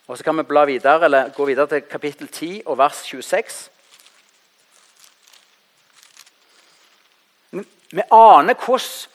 Og 0.06 0.18
Så 0.18 0.24
kan 0.24 0.36
vi 0.38 0.42
bla 0.42 0.64
videre, 0.64 1.04
eller 1.04 1.32
gå 1.34 1.44
videre 1.44 1.66
til 1.66 1.80
kapittel 1.82 2.28
10 2.28 2.62
og 2.66 2.78
vers 2.78 3.02
26. 3.02 3.70
Vi 7.90 8.02
aner 8.10 8.54
hvordan 8.54 9.12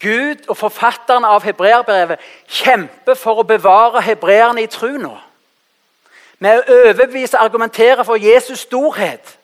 Gud 0.00 0.48
og 0.48 0.56
forfatterne 0.58 1.28
av 1.30 1.44
hebreerbrevet 1.46 2.22
kjemper 2.50 3.14
for 3.18 3.40
å 3.40 3.46
bevare 3.46 4.02
hebreerne 4.02 4.64
i 4.64 4.70
tru 4.70 4.96
nå. 4.98 5.12
Med 6.42 6.58
å 6.58 6.78
overbevise 6.88 7.38
og 7.38 7.44
argumentere 7.44 8.04
for 8.04 8.18
Jesus' 8.18 8.66
storhet. 8.66 9.36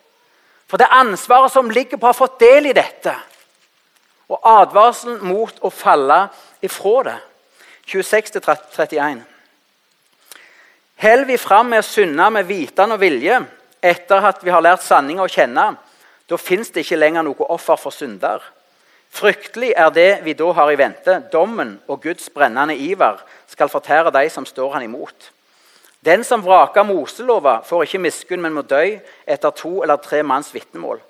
For 0.67 0.79
det 0.79 0.91
ansvaret 0.91 1.53
som 1.53 1.71
ligger 1.71 1.99
på 1.99 2.09
å 2.09 2.11
ha 2.11 2.19
fått 2.19 2.41
del 2.43 2.71
i 2.71 2.75
dette. 2.75 3.15
Og 4.31 4.43
advarselen 4.47 5.23
mot 5.27 5.55
å 5.63 5.71
falle 5.71 6.25
ifra 6.63 7.03
det. 7.07 7.19
26-31. 7.91 9.23
Hell 11.01 11.25
vi 11.27 11.39
fram 11.41 11.71
med 11.73 11.83
å 11.83 11.87
synde 11.87 12.27
med 12.31 12.47
vitende 12.47 12.99
og 12.99 13.03
vilje 13.03 13.41
etter 13.81 14.27
at 14.29 14.43
vi 14.45 14.53
har 14.53 14.63
lært 14.63 14.85
sanninga 14.85 15.25
å 15.25 15.31
kjenne. 15.31 15.73
Da 16.29 16.39
fins 16.39 16.71
det 16.71 16.85
ikke 16.85 16.99
lenger 17.01 17.27
noe 17.27 17.49
offer 17.55 17.79
for 17.81 17.95
synder. 17.95 18.43
Fryktelig 19.11 19.73
er 19.77 19.91
det 19.91 20.21
vi 20.25 20.33
da 20.39 20.53
har 20.55 20.71
i 20.71 20.79
vente. 20.79 21.19
Dommen 21.33 21.81
og 21.89 22.03
Guds 22.03 22.31
brennende 22.31 22.77
iver 22.77 23.19
skal 23.51 23.69
fortære 23.69 24.13
de 24.15 24.29
som 24.31 24.47
står 24.47 24.73
han 24.73 24.87
imot. 24.87 25.33
Den 26.05 26.25
som 26.25 26.45
vraker 26.45 26.83
Moselova, 26.83 27.61
får 27.61 27.83
ikke 27.83 27.99
miskunn, 27.99 28.41
men 28.41 28.55
må 28.57 28.63
dø 28.63 28.99
etter 29.27 29.51
to 29.51 29.83
eller 29.83 30.01
tre 30.01 30.23
manns 30.23 30.55
vitnemål. 30.55 31.01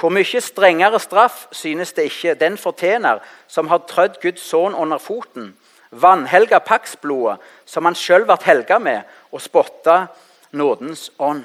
Hvor 0.00 0.12
mye 0.14 0.40
strengere 0.40 1.00
straff 1.00 1.46
synes 1.52 1.92
det 1.92 2.06
ikke 2.08 2.38
den 2.38 2.58
fortjener 2.58 3.18
som 3.48 3.68
har 3.68 3.82
trødd 3.88 4.20
Guds 4.22 4.44
sønn 4.46 4.74
under 4.74 4.98
foten, 4.98 5.54
vanhelga 5.90 6.60
paksblodet 6.62 7.40
som 7.66 7.84
han 7.84 7.98
sjøl 7.98 8.24
ble 8.28 8.38
helga 8.44 8.78
med, 8.78 9.02
og 9.32 9.42
spotta 9.42 10.06
nådens 10.52 11.10
ånd. 11.18 11.42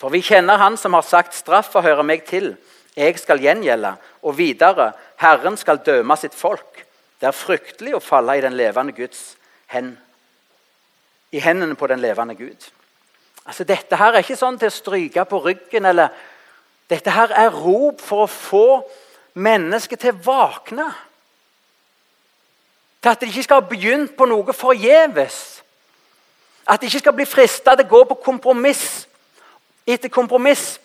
For 0.00 0.10
vi 0.10 0.22
kjenner 0.24 0.56
Han 0.56 0.76
som 0.76 0.94
har 0.94 1.02
sagt 1.02 1.34
'straffa 1.34 1.80
hører 1.80 2.02
meg 2.02 2.24
til', 2.24 2.56
jeg 2.96 3.18
skal 3.18 3.42
gjengjelde. 3.42 3.94
Og 4.22 4.36
videre 4.38 4.92
Herren 5.20 5.56
skal 5.56 5.82
døme 5.86 6.16
sitt 6.16 6.34
folk. 6.34 6.84
Det 7.20 7.28
er 7.28 7.36
fryktelig 7.36 7.96
å 7.96 8.02
falle 8.02 8.36
i 8.38 8.42
den 8.44 8.56
levende 8.58 8.94
Guds 8.94 9.34
hen. 9.72 9.94
I 11.34 11.42
hendene 11.42 11.74
på 11.74 11.88
den 11.90 12.02
levende 12.02 12.34
Gud. 12.38 12.68
Altså, 13.46 13.64
Dette 13.64 13.96
her 13.96 14.14
er 14.14 14.22
ikke 14.24 14.38
sånn 14.38 14.58
til 14.58 14.70
å 14.70 14.74
stryke 14.74 15.24
på 15.28 15.40
ryggen. 15.44 15.84
eller 15.84 16.14
Dette 16.90 17.10
her 17.10 17.32
er 17.32 17.50
rop 17.50 18.00
for 18.00 18.24
å 18.24 18.30
få 18.30 18.68
mennesket 19.34 20.00
til 20.00 20.14
å 20.14 20.22
våkne. 20.24 20.86
Til 23.02 23.10
at 23.10 23.20
de 23.20 23.26
ikke 23.28 23.42
skal 23.42 23.60
ha 23.60 23.68
begynt 23.68 24.14
på 24.16 24.28
noe 24.28 24.52
forgjeves. 24.52 25.40
At 26.66 26.80
de 26.80 26.88
ikke 26.88 27.02
skal 27.02 27.16
bli 27.16 27.26
frista 27.28 27.74
til 27.74 27.84
å 27.84 27.92
gå 27.96 28.04
på 28.12 28.22
kompromiss 28.30 29.06
etter 29.84 30.08
kompromiss 30.08 30.78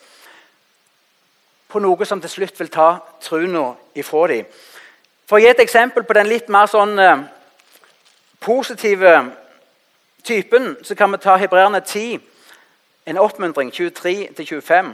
på 1.70 1.80
noe 1.80 2.06
som 2.06 2.22
til 2.22 2.32
slutt 2.32 2.60
vil 2.60 2.72
ta 2.74 2.90
trua 3.22 3.74
ifra 3.96 4.28
dem. 4.32 4.48
For 5.30 5.38
å 5.38 5.44
gi 5.44 5.52
et 5.52 5.62
eksempel 5.62 6.06
på 6.08 6.16
den 6.18 6.30
litt 6.32 6.50
mer 6.50 6.70
sånn 6.70 6.96
eh, 6.98 7.22
positive 8.42 9.14
typen, 10.26 10.72
så 10.82 10.98
kan 10.98 11.12
vi 11.14 11.22
ta 11.22 11.36
Hebreerne 11.38 11.84
10, 11.86 12.18
en 13.10 13.22
oppmuntring 13.22 13.70
23-25. 13.74 14.90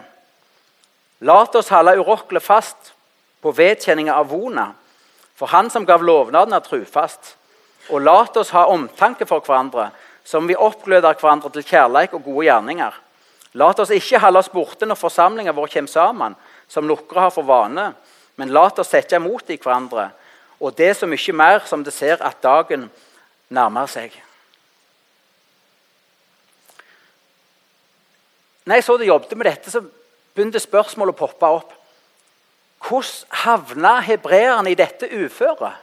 Lat 1.26 1.56
oss 1.56 1.72
holde 1.72 1.96
urokkelig 2.02 2.44
fast 2.44 2.92
på 3.42 3.54
vedkjenninga 3.56 4.16
av 4.16 4.28
vona, 4.34 4.74
for 5.36 5.52
Han 5.52 5.70
som 5.70 5.86
gav 5.86 6.04
lovnaden, 6.04 6.54
er 6.54 6.64
trufast. 6.64 7.36
Og 7.90 8.02
lat 8.02 8.38
oss 8.38 8.54
ha 8.56 8.66
omtanke 8.72 9.28
for 9.28 9.44
hverandre, 9.44 9.90
som 10.24 10.48
vi 10.48 10.56
oppgløder 10.56 11.20
hverandre 11.20 11.52
til 11.54 11.66
kjærleik 11.68 12.16
og 12.16 12.24
gode 12.24 12.48
gjerninger. 12.48 12.96
Lat 13.56 13.80
oss 13.80 13.92
ikke 13.94 14.20
holde 14.20 14.42
oss 14.42 14.52
borte 14.52 14.88
når 14.88 15.00
forsamlinga 15.00 15.54
vår 15.56 15.72
kommer 15.76 15.92
sammen, 15.92 16.36
som 16.68 16.88
noen 16.88 17.18
har 17.18 17.32
for 17.34 17.48
vane, 17.48 17.92
men 18.36 18.54
lat 18.54 18.80
oss 18.80 18.92
sette 18.92 19.16
imot 19.16 19.50
i 19.50 19.58
hverandre, 19.58 20.10
og 20.60 20.76
det 20.76 20.94
så 20.98 21.08
mye 21.08 21.36
mer 21.36 21.66
som 21.68 21.84
det 21.84 21.94
ser 21.94 22.24
at 22.24 22.42
dagen 22.44 22.90
nærmer 23.54 23.88
seg. 23.92 24.14
Når 28.66 28.80
jeg 28.80 28.84
så 28.84 28.98
det 28.98 29.08
jobbet 29.08 29.38
med 29.38 29.46
dette, 29.46 29.72
så 29.72 29.84
begynte 30.34 30.60
spørsmålet 30.60 31.14
å 31.14 31.20
poppe 31.20 31.50
opp. 31.60 31.74
Hvordan 32.86 33.42
havna 33.46 34.00
hebreerne 34.04 34.72
i 34.72 34.78
dette 34.78 35.10
uføret? 35.10 35.82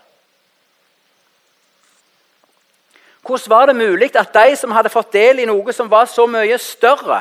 Hvordan 3.22 3.50
var 3.50 3.68
det 3.70 3.76
mulig 3.78 4.10
at 4.18 4.34
de 4.34 4.56
som 4.58 4.74
hadde 4.74 4.90
fått 4.90 5.12
del 5.14 5.38
i 5.38 5.46
noe 5.46 5.72
som 5.72 5.90
var 5.90 6.08
så 6.10 6.26
mye 6.26 6.58
større, 6.58 7.20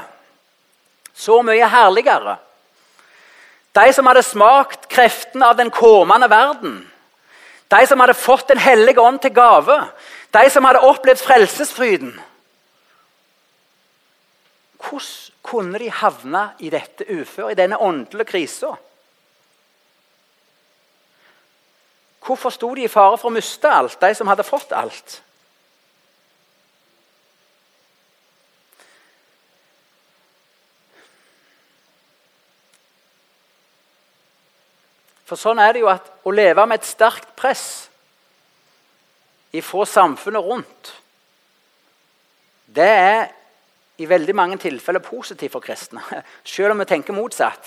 så 1.13 1.43
mye 1.45 1.67
herligere 1.69 2.39
De 3.71 3.93
som 3.93 4.07
hadde 4.07 4.23
smakt 4.23 4.89
kreftene 4.91 5.47
av 5.47 5.57
den 5.59 5.71
kommende 5.71 6.27
verden, 6.29 6.81
de 7.71 7.87
som 7.87 7.99
hadde 8.03 8.17
fått 8.19 8.49
Den 8.51 8.59
hellige 8.59 8.99
ånd 8.99 9.21
til 9.23 9.31
gave, 9.31 9.77
de 10.33 10.49
som 10.51 10.65
hadde 10.67 10.83
opplevd 10.83 11.23
frelsesfryden 11.23 12.13
Hvordan 14.81 15.31
kunne 15.41 15.79
de 15.79 15.89
havne 15.91 16.41
i 16.59 16.69
dette 16.69 17.05
uføret, 17.07 17.53
i 17.53 17.59
denne 17.61 17.77
åndelige 17.79 18.27
krisa? 18.29 18.73
Hvorfor 22.25 22.49
sto 22.53 22.69
de 22.75 22.85
i 22.85 22.91
fare 22.91 23.17
for 23.17 23.29
å 23.29 23.33
miste 23.33 23.69
alt, 23.69 23.97
de 24.01 24.13
som 24.17 24.29
hadde 24.29 24.45
fått 24.45 24.73
alt? 24.77 25.21
For 35.31 35.39
sånn 35.39 35.61
er 35.63 35.71
det 35.71 35.85
jo 35.85 35.87
at 35.87 36.09
å 36.27 36.31
leve 36.35 36.65
med 36.67 36.81
et 36.81 36.89
sterkt 36.89 37.29
press 37.39 37.85
ifra 39.55 39.85
samfunnet 39.87 40.43
rundt, 40.43 40.91
det 42.67 42.87
er 42.87 43.21
i 44.03 44.09
veldig 44.11 44.35
mange 44.35 44.59
tilfeller 44.59 45.03
positivt 45.03 45.55
for 45.55 45.63
kristne, 45.63 46.03
selv 46.43 46.75
om 46.75 46.83
vi 46.83 46.89
tenker 46.91 47.15
motsatt. 47.15 47.63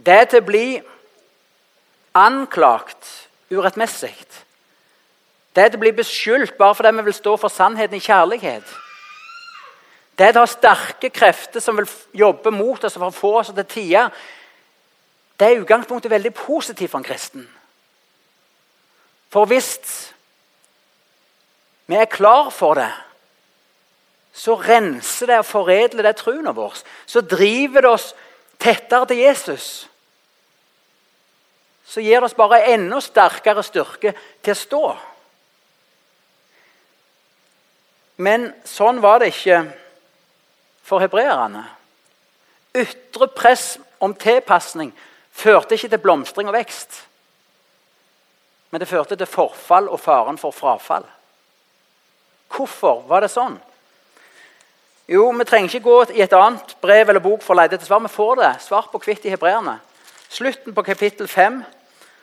Det 0.00 0.16
er 0.16 0.26
til 0.32 0.40
å 0.40 0.48
bli 0.48 0.66
anklagt 2.16 3.12
urettmessig. 3.52 4.16
Det 5.52 5.66
er 5.66 5.68
til 5.68 5.82
å 5.82 5.84
bli 5.84 5.96
beskyldt 6.00 6.56
bare 6.56 6.80
fordi 6.80 6.96
vi 6.96 7.08
vil 7.10 7.20
stå 7.20 7.36
for 7.36 7.52
sannheten 7.52 8.00
i 8.00 8.06
kjærlighet. 8.08 8.76
Det 10.16 10.30
er 10.30 10.32
til 10.32 10.40
å 10.40 10.48
ha 10.48 10.56
sterke 10.56 11.12
krefter 11.12 11.60
som 11.60 11.76
vil 11.76 11.92
jobbe 12.24 12.56
mot 12.56 12.88
oss 12.88 12.96
for 12.96 13.12
å 13.12 13.16
få 13.16 13.40
oss 13.42 13.52
til 13.52 13.68
tider 13.68 14.08
det 15.42 15.48
er 15.48 15.56
i 15.56 15.62
utgangspunktet 15.64 16.10
veldig 16.10 16.30
positivt 16.38 16.90
for 16.92 17.02
en 17.02 17.04
kristen. 17.04 17.46
For 19.32 19.48
hvis 19.50 20.12
vi 21.90 21.98
er 21.98 22.06
klar 22.06 22.52
for 22.54 22.78
det, 22.78 22.92
så 24.32 24.54
renser 24.54 25.32
det 25.32 25.40
og 25.42 25.48
foredler 25.48 26.06
det 26.06 26.14
troen 26.22 26.46
vår. 26.54 26.78
Så 27.10 27.24
driver 27.26 27.82
det 27.82 27.90
oss 27.90 28.12
tettere 28.62 29.10
til 29.10 29.24
Jesus. 29.24 29.66
Så 31.84 32.00
gir 32.00 32.22
det 32.22 32.30
oss 32.30 32.38
bare 32.38 32.62
enda 32.70 33.02
sterkere 33.02 33.66
styrke 33.66 34.14
til 34.44 34.54
å 34.54 34.62
stå. 34.62 34.86
Men 38.22 38.52
sånn 38.64 39.02
var 39.02 39.18
det 39.20 39.34
ikke 39.34 39.64
for 40.86 41.02
hebreerne. 41.02 41.66
Ytre 42.78 43.26
press 43.34 43.72
om 43.98 44.14
tilpasning 44.14 44.94
førte 45.32 45.74
ikke 45.74 45.88
til 45.88 46.02
blomstring 46.02 46.48
og 46.48 46.54
vekst. 46.54 47.02
Men 48.70 48.80
det 48.80 48.88
førte 48.88 49.16
til 49.16 49.28
forfall 49.28 49.88
og 49.88 50.00
faren 50.00 50.38
for 50.38 50.54
frafall. 50.56 51.04
Hvorfor 52.52 53.02
var 53.08 53.24
det 53.24 53.32
sånn? 53.32 53.58
Jo, 55.08 55.30
Vi 55.30 55.44
trenger 55.44 55.74
ikke 55.74 55.84
gå 55.84 55.96
i 56.14 56.22
et 56.22 56.32
annet 56.32 56.76
brev 56.80 57.08
eller 57.08 57.20
bok 57.20 57.42
for 57.42 57.54
å 57.54 57.60
lete 57.60 57.76
etter 57.76 57.86
svar. 57.86 58.00
Vi 58.00 58.08
får 58.08 58.36
det 58.40 58.52
svart 58.62 58.92
på 58.92 59.00
hvitt 59.02 59.26
i 59.26 59.32
hebreerne. 59.32 59.80
Slutten 60.32 60.74
på 60.74 60.82
kapittel 60.82 61.28
5 61.28 61.62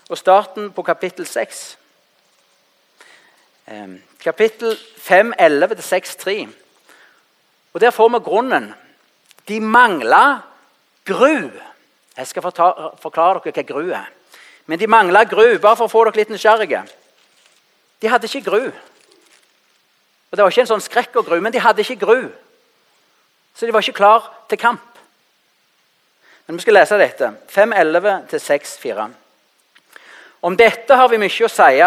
og 0.09 0.17
starten 0.17 0.71
på 0.73 0.83
kapittel 0.83 1.27
6. 1.27 1.77
Kapittel 4.23 4.77
5, 4.97 5.33
11-6-3. 5.39 6.47
Og 7.73 7.81
Der 7.81 7.91
får 7.91 8.09
vi 8.09 8.23
grunnen. 8.25 8.73
De 9.47 9.59
mangla 9.59 10.41
gru. 11.05 11.51
Jeg 12.19 12.27
skal 12.27 12.43
forklare 12.43 13.39
dere 13.39 13.53
hva 13.55 13.63
gru 13.63 13.91
er. 13.95 14.09
Men 14.67 14.79
de 14.79 14.87
mangla 14.91 15.23
gru, 15.23 15.57
bare 15.57 15.77
for 15.79 15.87
å 15.87 15.91
få 15.91 16.03
dere 16.09 16.19
litt 16.19 16.33
nysgjerrige. 16.33 16.81
De 18.03 18.09
hadde 18.11 18.27
ikke 18.27 18.49
gru. 18.49 18.65
Og 20.29 20.37
Det 20.37 20.43
var 20.43 20.51
ikke 20.51 20.65
en 20.65 20.73
sånn 20.73 20.83
skrekk 20.83 21.15
og 21.21 21.29
gru, 21.29 21.39
men 21.41 21.55
de 21.55 21.63
hadde 21.63 21.81
ikke 21.81 22.03
gru. 22.03 22.27
Så 23.55 23.65
de 23.65 23.71
var 23.73 23.81
ikke 23.81 23.97
klar 24.01 24.27
til 24.51 24.59
kamp. 24.59 24.83
Men 26.45 26.59
vi 26.59 26.65
skal 26.65 26.77
lese 26.77 26.99
dette. 26.99 27.31
5.11-6.4. 27.55 29.07
Om 30.41 30.59
dette 30.59 30.95
har 30.95 31.09
vi 31.09 31.21
mye 31.23 31.47
å 31.47 31.51
si, 31.51 31.81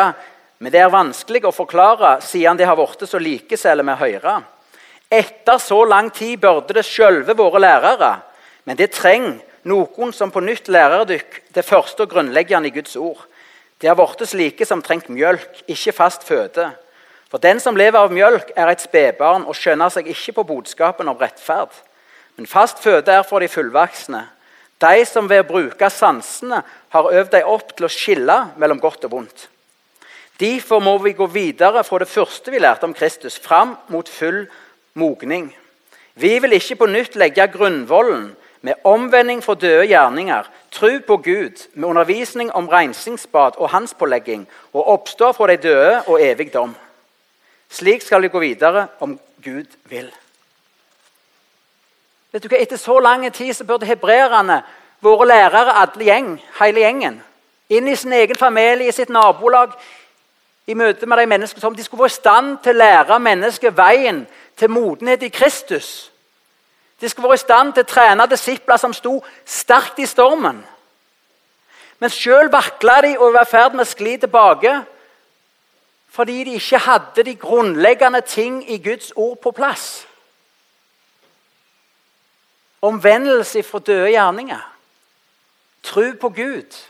men 0.63 0.73
det 0.73 0.81
er 0.81 0.93
vanskelig 0.93 1.45
å 1.45 1.55
forklare 1.55 2.17
siden 2.25 2.57
det 2.57 2.67
har 2.69 2.77
blitt 2.79 3.05
så 3.09 3.21
likeselle 3.21 3.85
med 3.85 4.01
Høyre. 4.01 4.41
Etter 5.13 5.59
så 5.61 5.85
lang 5.85 6.11
tid 6.11 6.41
burde 6.41 6.73
det 6.77 6.89
sjølve 6.89 7.37
våre 7.37 7.61
lærere, 7.61 8.13
men 8.65 8.79
det 8.81 8.95
trenger 8.97 9.52
noen 9.69 10.13
som 10.13 10.31
på 10.33 10.43
nytt 10.43 10.69
lærer 10.73 11.05
dykk 11.09 11.39
det 11.55 11.65
første 11.67 12.05
og 12.05 12.11
grunnleggende 12.13 12.71
i 12.71 12.75
Guds 12.75 12.97
ord. 12.97 13.21
De 13.83 13.89
har 13.91 13.99
blitt 13.99 14.29
slike 14.31 14.67
som 14.67 14.83
trengt 14.83 15.11
mjølk, 15.11 15.65
ikke 15.67 15.95
fast 15.97 16.27
føde. 16.27 16.69
For 17.33 17.43
den 17.43 17.61
som 17.61 17.79
lever 17.79 17.99
av 17.99 18.13
mjølk, 18.13 18.53
er 18.57 18.69
et 18.71 18.85
spedbarn 18.85 19.47
og 19.49 19.57
skjønner 19.57 19.91
seg 19.91 20.11
ikke 20.13 20.37
på 20.37 20.45
budskapen 20.51 21.09
om 21.09 21.19
rettferd. 21.19 21.73
Men 22.37 22.47
fast 22.47 22.83
føde 22.83 23.13
er 23.13 23.25
for 23.27 23.41
de 23.43 23.49
fullvoksne. 23.49 24.27
De 24.83 25.07
som 25.07 25.29
ved 25.31 25.45
å 25.45 25.49
bruke 25.49 25.89
sansene 25.91 26.61
har 26.93 27.11
øvd 27.15 27.33
deg 27.33 27.49
opp 27.49 27.73
til 27.77 27.87
å 27.87 27.93
skille 27.93 28.39
mellom 28.61 28.83
godt 28.83 29.07
og 29.09 29.17
vondt. 29.17 29.49
Derfor 30.43 30.83
må 30.83 30.97
vi 31.05 31.15
gå 31.15 31.27
videre 31.31 31.85
fra 31.87 32.01
det 32.03 32.11
første 32.11 32.51
vi 32.51 32.61
lærte 32.61 32.89
om 32.89 32.95
Kristus, 32.95 33.39
fram 33.39 33.77
mot 33.93 34.09
full 34.09 34.45
mogning. 34.99 35.53
Vi 36.15 36.33
vil 36.43 36.57
ikke 36.57 36.81
på 36.83 36.89
nytt 36.91 37.15
legge 37.17 37.47
grunnvollen 37.53 38.33
med 38.63 38.75
omvending 38.85 39.43
for 39.43 39.55
døde 39.55 39.87
gjerninger, 39.87 40.43
tro 40.71 40.91
på 41.07 41.17
Gud, 41.17 41.69
med 41.75 41.89
undervisning 41.89 42.53
om 42.53 42.69
rensingsbad 42.69 43.53
og 43.57 43.71
hanspålegging, 43.71 44.49
og 44.73 44.89
oppstå 44.89 45.33
fra 45.33 45.47
de 45.47 45.57
døde 45.57 46.03
og 46.07 46.23
evig 46.23 46.53
dom. 46.55 46.75
Slik 47.71 48.03
skal 48.03 48.23
vi 48.23 48.29
gå 48.29 48.39
videre 48.39 48.87
om 49.01 49.21
Gud 49.45 49.67
vil. 49.85 50.13
Vet 52.33 52.45
du 52.45 52.49
hva? 52.49 52.61
Etter 52.63 52.77
så 52.81 52.99
lang 53.01 53.27
tid 53.33 53.53
så 53.53 53.65
burde 53.65 53.87
hebreerne, 53.87 54.63
våre 55.03 55.27
lærere, 55.27 55.75
alle 55.83 56.05
gjeng, 56.07 56.37
hele 56.61 56.81
gjengen, 56.81 57.19
inn 57.69 57.89
i 57.89 57.97
sin 57.97 58.13
egen 58.13 58.39
familie, 58.39 58.89
i 58.89 58.95
sitt 58.95 59.11
nabolag, 59.11 59.75
i 60.67 60.75
møte 60.79 61.07
med 61.07 61.19
de 61.19 61.27
menneskene 61.27 61.61
som 61.61 61.75
de 61.75 61.85
skulle 61.85 62.05
få 62.07 62.13
i 62.13 62.15
stand 62.15 62.55
til 62.63 62.77
å 62.77 62.79
lære 62.85 63.19
mennesket 63.19 63.77
veien 63.77 64.23
til 64.57 64.71
modenhet 64.71 65.27
i 65.27 65.33
Kristus. 65.35 66.12
De 67.03 67.09
skulle 67.09 67.29
være 67.29 67.35
i 67.35 67.43
stand 67.43 67.73
til 67.75 67.83
å 67.83 67.91
trene 67.91 68.29
disipler 68.31 68.79
som 68.79 68.95
sto 68.95 69.17
sterkt 69.45 69.99
i 69.99 70.07
stormen. 70.07 70.61
Men 71.99 72.11
sjøl 72.11 72.51
vakla 72.51 73.01
de 73.03 73.17
og 73.19 73.35
var 73.35 73.47
i 73.47 73.51
ferd 73.51 73.75
med 73.75 73.87
å 73.87 73.91
skli 73.91 74.17
tilbake 74.23 74.77
fordi 76.13 76.43
de 76.45 76.59
ikke 76.59 76.79
hadde 76.85 77.25
de 77.25 77.33
grunnleggende 77.41 78.21
ting 78.21 78.59
i 78.71 78.77
Guds 78.85 79.15
ord 79.17 79.39
på 79.41 79.51
plass. 79.57 80.05
Omvendelse 82.85 83.63
fra 83.65 83.81
døde 83.81 84.11
gjerninger. 84.13 84.65
Tro 85.83 86.13
på 86.21 86.29
Gud. 86.29 86.81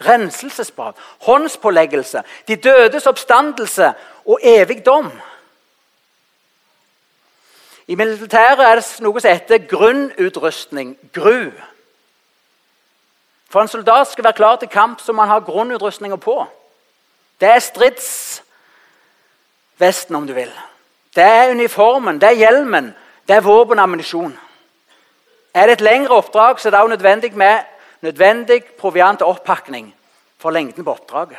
renselsesbad, 0.00 0.92
håndspåleggelse, 1.20 2.22
de 2.48 2.56
dødes 2.56 3.06
oppstandelse 3.06 3.92
og 4.24 4.38
evig 4.42 4.86
dom. 4.86 5.10
I 7.90 7.96
militæret 7.98 8.60
er 8.62 8.78
det 8.78 8.86
noe 9.02 9.18
som 9.18 9.34
heter 9.34 9.64
grunnutrustning, 9.66 10.92
GRU. 11.10 11.50
For 13.50 13.64
en 13.64 13.68
soldat 13.68 14.12
skal 14.12 14.24
være 14.24 14.38
klar 14.38 14.56
til 14.60 14.70
kamp, 14.70 15.00
som 15.02 15.14
man 15.18 15.28
han 15.28 15.40
ha 15.40 15.46
grunnutrustninga 15.46 16.16
på. 16.16 16.46
Det 17.40 17.48
er 17.48 17.58
stridsvesten, 17.58 20.14
om 20.14 20.26
du 20.26 20.32
vil. 20.32 20.52
Det 21.16 21.24
er 21.24 21.50
uniformen, 21.50 22.20
det 22.20 22.28
er 22.28 22.40
hjelmen, 22.44 22.94
det 23.26 23.36
er 23.36 23.40
våpen 23.40 23.78
og 23.78 23.82
ammunisjon. 23.82 24.38
Er 25.54 25.66
det 25.66 25.72
et 25.72 25.80
lengre 25.80 26.14
oppdrag, 26.14 26.60
så 26.60 26.68
er 26.68 26.70
det 26.70 26.80
også 26.80 26.94
nødvendig 26.94 27.36
med 27.36 27.58
nødvendig 28.00 28.64
proviant 28.78 29.22
og 29.22 29.28
oppakning 29.28 29.94
for 30.38 30.50
lengden 30.50 30.84
på 30.84 30.90
oppdraget. 30.90 31.38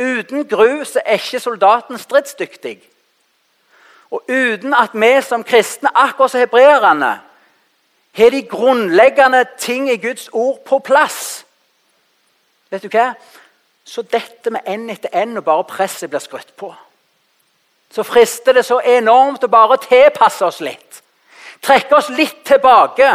Uten 0.00 0.48
gru 0.48 0.84
så 0.84 1.00
er 1.04 1.12
ikke 1.12 1.40
soldaten 1.40 1.98
stridsdyktig. 1.98 2.93
Og 4.14 4.22
uten 4.28 4.74
at 4.74 4.94
vi 4.94 5.12
som 5.26 5.44
kristne, 5.44 5.90
akkurat 5.94 6.30
som 6.30 6.40
hebreerne, 6.40 7.20
har 8.14 8.30
de 8.30 8.42
grunnleggende 8.46 9.44
ting 9.58 9.88
i 9.90 9.96
Guds 9.98 10.28
ord 10.32 10.60
på 10.66 10.78
plass 10.78 11.44
Vet 12.70 12.82
du 12.82 12.90
hva? 12.90 13.12
Så 13.86 14.02
detter 14.02 14.50
vi 14.50 14.60
én 14.72 14.88
etter 14.90 15.12
én, 15.14 15.36
og 15.38 15.44
bare 15.46 15.66
presset 15.68 16.10
blir 16.10 16.18
skrutt 16.18 16.56
på. 16.58 16.72
Så 17.92 18.02
frister 18.02 18.56
det 18.56 18.64
så 18.66 18.80
enormt 18.80 19.44
å 19.46 19.50
bare 19.52 19.76
tilpasse 19.78 20.42
oss 20.42 20.58
litt. 20.64 21.02
Trekke 21.62 21.94
oss 21.94 22.08
litt 22.10 22.40
tilbake. 22.48 23.12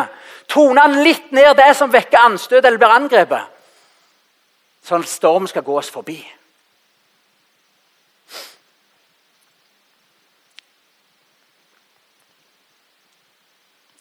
Tone 0.48 0.86
litt 1.04 1.34
ned 1.36 1.58
det 1.60 1.74
som 1.76 1.92
vekker 1.92 2.22
anstøt 2.22 2.64
eller 2.64 2.80
blir 2.80 2.96
angrepet. 2.96 3.50
Sånn 4.86 5.04
at 5.04 5.12
storm 5.12 5.50
skal 5.50 5.66
gå 5.68 5.76
oss 5.82 5.92
forbi. 5.92 6.22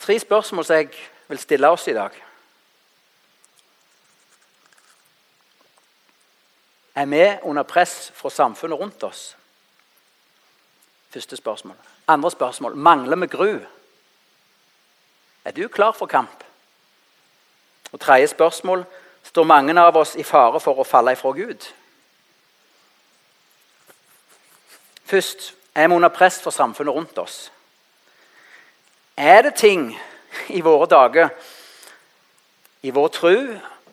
Tre 0.08 0.18
spørsmål 0.18 0.64
som 0.64 0.76
jeg 0.76 0.88
vil 1.28 1.38
stille 1.38 1.68
oss 1.68 1.82
i 1.88 1.92
dag. 1.92 2.10
Er 6.94 7.06
vi 7.06 7.26
under 7.42 7.62
press 7.62 8.12
fra 8.14 8.30
samfunnet 8.30 8.78
rundt 8.78 9.02
oss? 9.02 9.36
Første 11.10 11.36
spørsmål. 11.36 11.76
Andre 12.06 12.30
spørsmål. 12.30 12.76
Mangler 12.76 13.16
vi 13.16 13.26
gru? 13.26 13.58
Er 15.44 15.50
du 15.50 15.68
klar 15.68 15.92
for 15.92 16.06
kamp? 16.06 16.44
Og 17.92 18.00
Tredje 18.00 18.26
spørsmål. 18.26 18.84
Står 19.22 19.44
mange 19.44 19.80
av 19.80 19.96
oss 19.96 20.16
i 20.16 20.22
fare 20.22 20.60
for 20.60 20.80
å 20.80 20.88
falle 20.88 21.12
ifra 21.12 21.34
Gud? 21.36 21.68
Først 25.04 25.54
er 25.74 25.88
vi 25.88 25.94
under 25.94 26.08
press 26.08 26.40
fra 26.42 26.50
samfunnet 26.50 26.94
rundt 26.94 27.18
oss. 27.18 27.50
Er 29.18 29.42
det 29.42 29.54
ting 29.54 29.98
i 30.48 30.60
våre 30.62 30.86
dager, 30.86 31.32
i 32.86 32.90
vår 32.94 33.08
tro 33.10 33.34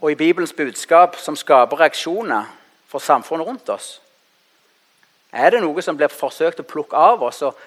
og 0.02 0.12
i 0.12 0.18
Bibelens 0.20 0.54
budskap 0.54 1.16
som 1.18 1.34
skaper 1.34 1.80
reaksjoner 1.80 2.46
for 2.86 3.02
samfunnet 3.02 3.48
rundt 3.48 3.72
oss? 3.74 3.88
Er 5.34 5.50
det 5.50 5.64
noe 5.64 5.82
som 5.82 5.98
blir 5.98 6.14
forsøkt 6.14 6.62
å 6.62 6.68
plukke 6.70 6.94
av 6.94 7.26
oss 7.26 7.42
og 7.42 7.58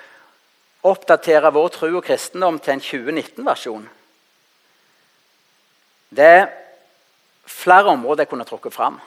oppdatere 0.86 1.50
vår 1.50 1.72
tro 1.74 1.90
og 1.98 2.06
kristendom 2.06 2.60
til 2.62 2.76
en 2.76 2.84
2019-versjon? 2.84 3.90
Det 6.14 6.30
er 6.36 6.46
flere 7.42 7.90
områder 7.96 8.22
jeg 8.22 8.32
kunne 8.36 8.46
trukket 8.46 8.76
fram. 8.78 9.02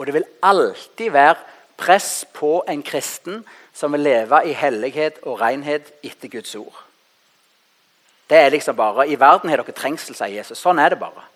Og 0.00 0.08
det 0.08 0.16
vil 0.16 0.30
alltid 0.40 1.12
være 1.12 1.36
press 1.76 2.24
på 2.32 2.56
en 2.72 2.80
kristen 2.82 3.44
som 3.76 3.92
vil 3.92 4.08
leve 4.08 4.46
i 4.48 4.56
hellighet 4.56 5.20
og 5.28 5.42
renhet 5.44 5.92
etter 6.00 6.32
Guds 6.32 6.56
ord. 6.56 6.83
Det 8.30 8.38
er 8.38 8.52
liksom 8.54 8.76
bare, 8.76 9.08
I 9.08 9.20
verden 9.20 9.50
har 9.50 9.60
dere 9.60 9.76
trengsel, 9.76 10.16
sier 10.16 10.38
Jesus. 10.38 10.60
Sånn 10.60 10.80
er 10.80 10.94
det 10.94 11.00
bare. 11.00 11.26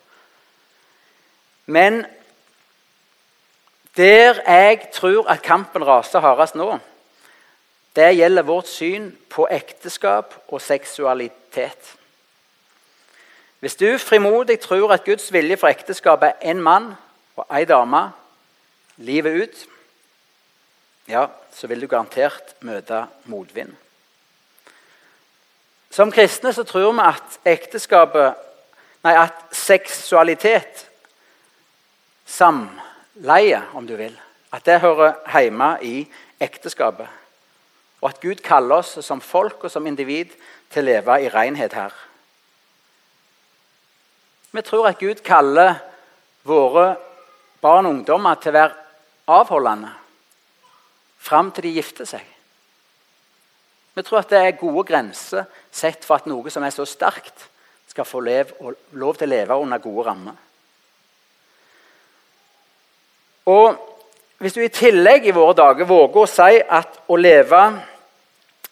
Men 1.69 2.07
der 3.97 4.41
jeg 4.47 4.89
tror 4.95 5.29
at 5.29 5.43
kampen 5.43 5.85
raser 5.85 6.23
hardest 6.25 6.57
nå, 6.57 6.79
det 7.97 8.13
gjelder 8.15 8.47
vårt 8.47 8.69
syn 8.71 9.11
på 9.29 9.49
ekteskap 9.51 10.37
og 10.49 10.63
seksualitet. 10.63 11.95
Hvis 13.61 13.77
du 13.77 13.99
frimodig 13.99 14.61
tror 14.63 14.93
at 14.95 15.05
Guds 15.05 15.33
vilje 15.35 15.57
for 15.59 15.69
ekteskap 15.69 16.23
er 16.23 16.39
én 16.47 16.63
mann 16.63 16.93
og 17.37 17.45
ei 17.51 17.65
dame 17.67 18.05
livet 19.03 19.43
ut, 19.43 19.67
ja, 21.09 21.27
så 21.53 21.67
vil 21.67 21.81
du 21.83 21.89
garantert 21.91 22.55
møte 22.63 23.07
motvind. 23.27 23.75
Som 25.99 26.13
kristne 26.15 26.53
så 26.55 26.63
tror 26.63 26.93
vi 26.95 27.03
at 27.03 27.41
ekteskapet 27.57 28.45
Nei, 29.07 29.13
at 29.15 29.55
seksualitet, 29.55 30.81
samleie, 32.27 33.61
om 33.79 33.87
du 33.87 33.93
vil, 33.97 34.15
at 34.51 34.65
det 34.67 34.81
hører 34.83 35.21
hjemme 35.31 35.69
i 35.87 36.01
ekteskapet. 36.43 37.07
Og 38.03 38.09
at 38.11 38.19
Gud 38.21 38.43
kaller 38.43 38.83
oss 38.83 38.97
som 39.07 39.23
folk 39.23 39.63
og 39.63 39.71
som 39.71 39.87
individ 39.87 40.35
til 40.75 40.83
å 40.83 40.89
leve 40.91 41.19
i 41.23 41.31
renhet 41.31 41.77
her. 41.79 41.95
Vi 44.51 44.67
tror 44.67 44.91
at 44.91 44.99
Gud 44.99 45.23
kaller 45.23 45.79
våre 46.43 46.89
barn 47.63 47.87
og 47.87 48.01
ungdommer 48.01 48.43
til 48.43 48.51
å 48.51 48.59
være 48.59 49.39
avholdende 49.39 49.95
fram 51.23 51.55
til 51.55 51.71
de 51.71 51.77
gifter 51.79 52.11
seg. 52.17 52.38
Vi 53.99 54.03
tror 54.07 54.21
at 54.21 54.31
det 54.31 54.39
er 54.39 54.61
gode 54.61 54.85
grenser 54.87 55.49
sett 55.75 56.05
for 56.07 56.21
at 56.21 56.27
noe 56.31 56.47
som 56.55 56.63
er 56.63 56.71
så 56.71 56.85
sterkt, 56.87 57.49
skal 57.91 58.07
få 58.07 58.21
lov 58.23 59.17
til 59.19 59.27
å 59.27 59.31
leve 59.33 59.57
under 59.59 59.81
gode 59.83 60.05
rammer. 60.07 60.37
Og 63.51 63.87
Hvis 64.39 64.55
du 64.55 64.61
i 64.63 64.71
tillegg 64.71 65.25
i 65.27 65.33
våre 65.35 65.57
dager 65.59 65.83
våger 65.83 66.21
å 66.23 66.29
si 66.31 66.61
at 66.63 67.01
å 67.11 67.17
leve 67.19 67.63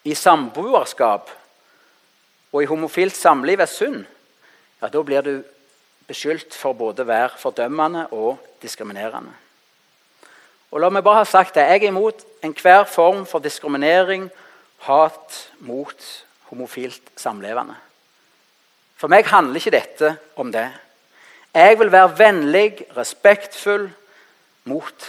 i 0.06 0.14
samboerskap 0.14 1.32
og 2.52 2.60
i 2.62 2.68
homofilt 2.70 3.16
samliv 3.18 3.64
er 3.64 3.66
synd, 3.66 4.04
ja, 4.78 4.86
da 4.86 5.02
blir 5.02 5.26
du 5.26 5.32
beskyldt 6.06 6.54
for 6.54 6.78
både 6.78 7.02
å 7.02 7.08
være 7.10 7.42
fordømmende 7.42 8.06
og 8.14 8.38
diskriminerende. 8.62 9.34
Og 10.70 10.78
la 10.78 10.92
meg 10.94 11.02
bare 11.02 11.24
ha 11.24 11.26
sagt 11.26 11.58
det, 11.58 11.66
Jeg 11.66 11.82
er 11.82 11.90
imot 11.90 12.22
enhver 12.46 12.86
form 12.86 13.26
for 13.26 13.42
diskriminering 13.42 14.30
hat 14.78 15.52
mot 15.58 16.24
homofilt 16.50 17.12
samlevende. 17.16 17.74
For 18.96 19.12
meg 19.12 19.26
handler 19.28 19.60
ikke 19.60 19.74
dette 19.74 20.16
om 20.36 20.52
det. 20.52 20.68
Jeg 21.54 21.78
vil 21.78 21.92
være 21.92 22.18
vennlig, 22.18 22.86
respektfull 22.96 23.90
mot 24.64 25.06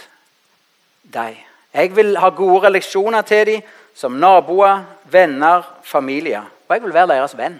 deg. 1.13 1.39
Jeg 1.73 1.95
vil 1.95 2.17
ha 2.19 2.29
gode 2.29 2.67
relasjoner 2.67 3.21
til 3.21 3.45
dem 3.45 3.61
som 3.95 4.11
naboer, 4.11 4.83
venner, 5.05 5.63
familie. 5.83 6.43
Og 6.67 6.75
jeg 6.75 6.83
vil 6.83 6.93
være 6.93 7.07
deres 7.07 7.37
venn. 7.37 7.59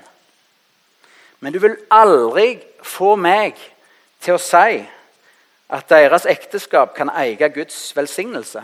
Men 1.39 1.53
du 1.53 1.59
vil 1.59 1.77
aldri 1.91 2.57
få 2.83 3.15
meg 3.15 3.57
til 4.21 4.37
å 4.37 4.41
si 4.41 4.81
at 5.67 5.89
deres 5.89 6.25
ekteskap 6.29 6.95
kan 6.95 7.11
eie 7.11 7.49
Guds 7.49 7.95
velsignelse 7.95 8.63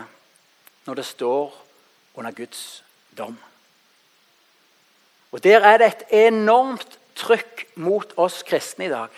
når 0.86 0.94
det 0.94 1.04
står 1.04 1.52
under 2.16 2.32
Guds 2.32 2.83
dom. 3.18 3.38
Og 5.32 5.42
Der 5.44 5.60
er 5.60 5.78
det 5.78 5.86
et 5.86 6.26
enormt 6.26 6.98
trykk 7.16 7.66
mot 7.74 8.12
oss 8.16 8.42
kristne 8.46 8.86
i 8.86 8.90
dag. 8.92 9.10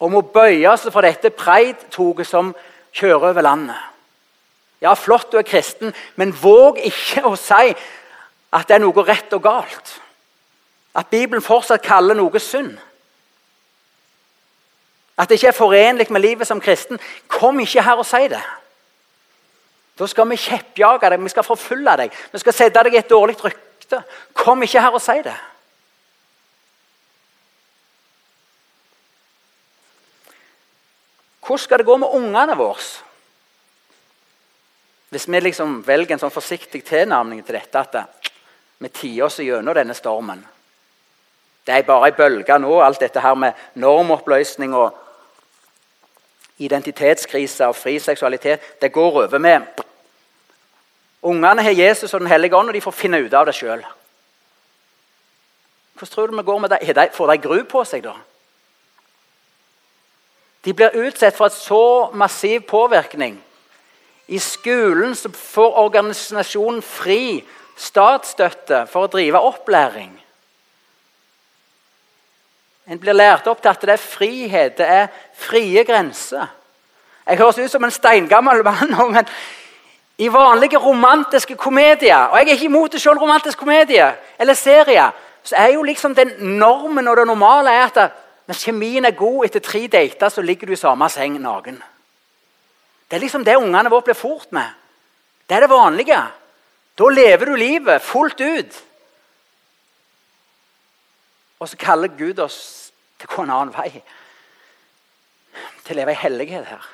Om 0.00 0.16
å 0.18 0.24
bøye 0.34 0.76
seg 0.78 0.92
for 0.92 1.06
dette 1.06 1.30
preidtoget 1.30 2.26
som 2.26 2.54
kjører 2.94 3.30
over 3.30 3.46
landet. 3.46 3.78
Ja, 4.82 4.94
flott 4.94 5.30
du 5.32 5.38
er 5.38 5.46
kristen, 5.46 5.94
men 6.16 6.34
våg 6.34 6.80
ikke 6.82 7.22
å 7.24 7.36
si 7.38 7.74
at 8.54 8.66
det 8.68 8.76
er 8.76 8.82
noe 8.82 9.06
rett 9.06 9.32
og 9.32 9.42
galt. 9.46 9.94
At 10.94 11.10
Bibelen 11.10 11.42
fortsatt 11.42 11.82
kaller 11.82 12.14
noe 12.18 12.42
synd. 12.42 12.76
At 15.18 15.30
det 15.30 15.38
ikke 15.38 15.52
er 15.54 15.56
forenlig 15.56 16.10
med 16.10 16.22
livet 16.22 16.46
som 16.46 16.60
kristen. 16.60 16.98
Kom 17.30 17.60
ikke 17.62 17.82
her 17.82 18.02
og 18.02 18.06
si 18.06 18.26
det. 18.30 18.42
Da 19.98 20.06
skal 20.10 20.26
vi 20.30 20.40
kjeppjage 20.40 21.10
deg, 21.10 21.22
vi 21.22 21.30
skal 21.30 21.46
forfølge 21.46 21.96
deg, 22.00 22.14
vi 22.32 22.42
skal 22.42 22.56
sette 22.56 22.82
deg 22.86 22.96
i 22.96 23.00
et 23.02 23.10
dårlig 23.10 23.36
rykte. 23.38 24.00
Kom 24.34 24.62
ikke 24.66 24.82
her 24.82 24.96
og 24.96 25.02
si 25.02 25.20
det. 25.22 25.36
Hvordan 31.44 31.62
skal 31.62 31.78
det 31.78 31.86
gå 31.86 31.96
med 32.00 32.08
ungene 32.08 32.56
våre? 32.56 32.80
Hvis 35.12 35.28
vi 35.28 35.40
liksom 35.40 35.82
velger 35.86 36.16
en 36.16 36.24
sånn 36.24 36.34
forsiktig 36.34 36.80
tilnærming 36.88 37.44
til 37.44 37.54
dette 37.54 37.82
at 37.84 38.30
vi 38.82 38.90
tier 38.90 39.28
oss 39.28 39.38
gjennom 39.38 39.76
denne 39.76 39.94
stormen 39.94 40.40
Det 41.64 41.72
er 41.72 41.86
bare 41.86 42.08
ei 42.10 42.16
bølge 42.16 42.56
nå, 42.58 42.72
alt 42.82 43.00
dette 43.00 43.22
her 43.22 43.36
med 43.38 43.54
normoppløsning 43.80 44.74
og 44.74 45.03
identitetskrise 46.58 47.66
og 47.66 47.76
fri 47.76 47.98
seksualitet. 47.98 48.60
Det 48.80 48.92
går 48.92 49.22
over 49.24 49.38
med 49.38 49.82
Ungene 51.24 51.62
har 51.62 51.70
Jesus 51.70 52.14
og 52.14 52.20
Den 52.20 52.28
hellige 52.28 52.56
ånd, 52.56 52.68
og 52.68 52.74
de 52.74 52.80
får 52.80 52.90
finne 52.90 53.18
ut 53.24 53.32
av 53.32 53.46
det 53.46 53.54
sjøl. 53.56 53.80
Hvordan 55.94 56.12
tror 56.12 56.26
du 56.26 56.36
vi 56.36 56.42
går 56.42 56.58
med 56.58 56.70
det? 56.70 57.10
Får 57.12 57.30
de 57.30 57.38
gru 57.38 57.62
på 57.64 57.84
seg, 57.84 58.02
da? 58.04 58.12
De 60.64 60.74
blir 60.74 60.96
utsatt 61.06 61.36
for 61.36 61.46
et 61.46 61.56
så 61.56 62.10
massiv 62.12 62.60
påvirkning. 62.68 63.38
I 64.28 64.38
skolen 64.38 65.14
får 65.32 65.78
organisasjonen 65.80 66.82
fri 66.82 67.44
statsstøtte 67.76 68.86
for 68.86 69.04
å 69.04 69.12
drive 69.12 69.40
opplæring. 69.40 70.12
En 72.86 73.00
blir 73.00 73.16
lært 73.16 73.46
opp 73.48 73.62
til 73.62 73.72
at 73.72 73.80
det 73.80 73.94
er 73.94 74.02
frihet, 74.02 74.76
det 74.78 74.86
er 74.86 75.06
frie 75.40 75.84
grenser. 75.84 76.46
Jeg 77.24 77.40
høres 77.40 77.58
ut 77.58 77.72
som 77.72 77.84
en 77.84 77.94
steingammel 77.94 78.60
mann, 78.64 78.92
men 79.12 79.28
i 80.18 80.28
vanlige 80.30 80.78
romantiske 80.78 81.56
komedier 81.56 82.28
Og 82.30 82.38
jeg 82.38 82.46
er 82.46 82.52
ikke 82.52 82.64
imot 82.64 82.92
det 82.92 83.00
selv, 83.00 83.18
romantisk 83.18 83.58
komedie 83.58 84.12
eller 84.38 84.54
serie. 84.54 85.08
Så 85.42 85.56
er 85.56 85.72
jo 85.74 85.82
liksom 85.82 86.14
den 86.14 86.30
normen 86.38 87.08
og 87.08 87.16
det 87.16 87.26
normale 87.26 87.72
er 87.72 87.88
at 87.88 88.12
når 88.46 88.60
kjemien 88.60 89.04
er 89.04 89.16
god 89.16 89.44
etter 89.44 89.60
tre 89.60 89.86
dater, 89.88 90.28
så 90.28 90.42
ligger 90.42 90.66
du 90.66 90.72
i 90.72 90.76
samme 90.76 91.08
seng 91.08 91.40
naken. 91.40 91.82
Det 93.10 93.16
er 93.16 93.20
liksom 93.20 93.44
det 93.44 93.56
ungene 93.56 93.90
våre 93.90 94.04
blir 94.04 94.16
fort 94.18 94.52
med. 94.52 94.68
Det 95.48 95.56
er 95.56 95.64
det 95.64 95.70
vanlige. 95.70 96.20
Da 96.98 97.08
lever 97.08 97.46
du 97.46 97.54
livet 97.56 98.02
fullt 98.02 98.40
ut. 98.40 98.82
Og 101.60 101.68
så 101.70 101.78
kaller 101.80 102.12
Gud 102.18 102.40
oss 102.42 102.58
til 103.18 103.30
å 103.30 103.34
gå 103.34 103.44
en 103.44 103.54
annen 103.54 103.74
vei. 103.74 104.02
Til 105.84 105.94
å 105.94 106.00
leve 106.00 106.14
i 106.14 106.22
hellighet 106.24 106.66
her. 106.68 106.90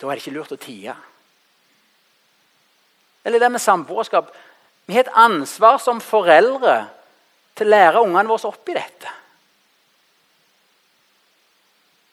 Da 0.00 0.10
er 0.10 0.18
det 0.18 0.24
ikke 0.24 0.36
lurt 0.36 0.52
å 0.52 0.60
tie. 0.60 0.94
Eller 3.24 3.40
det 3.40 3.50
med 3.54 3.62
samboerskap. 3.62 4.30
Vi 4.84 4.96
har 4.96 5.06
et 5.06 5.16
ansvar 5.16 5.78
som 5.80 6.02
foreldre 6.04 6.82
til 7.56 7.70
å 7.70 7.72
lære 7.72 8.02
ungene 8.04 8.28
våre 8.28 8.50
opp 8.50 8.68
i 8.68 8.76
dette. 8.76 9.12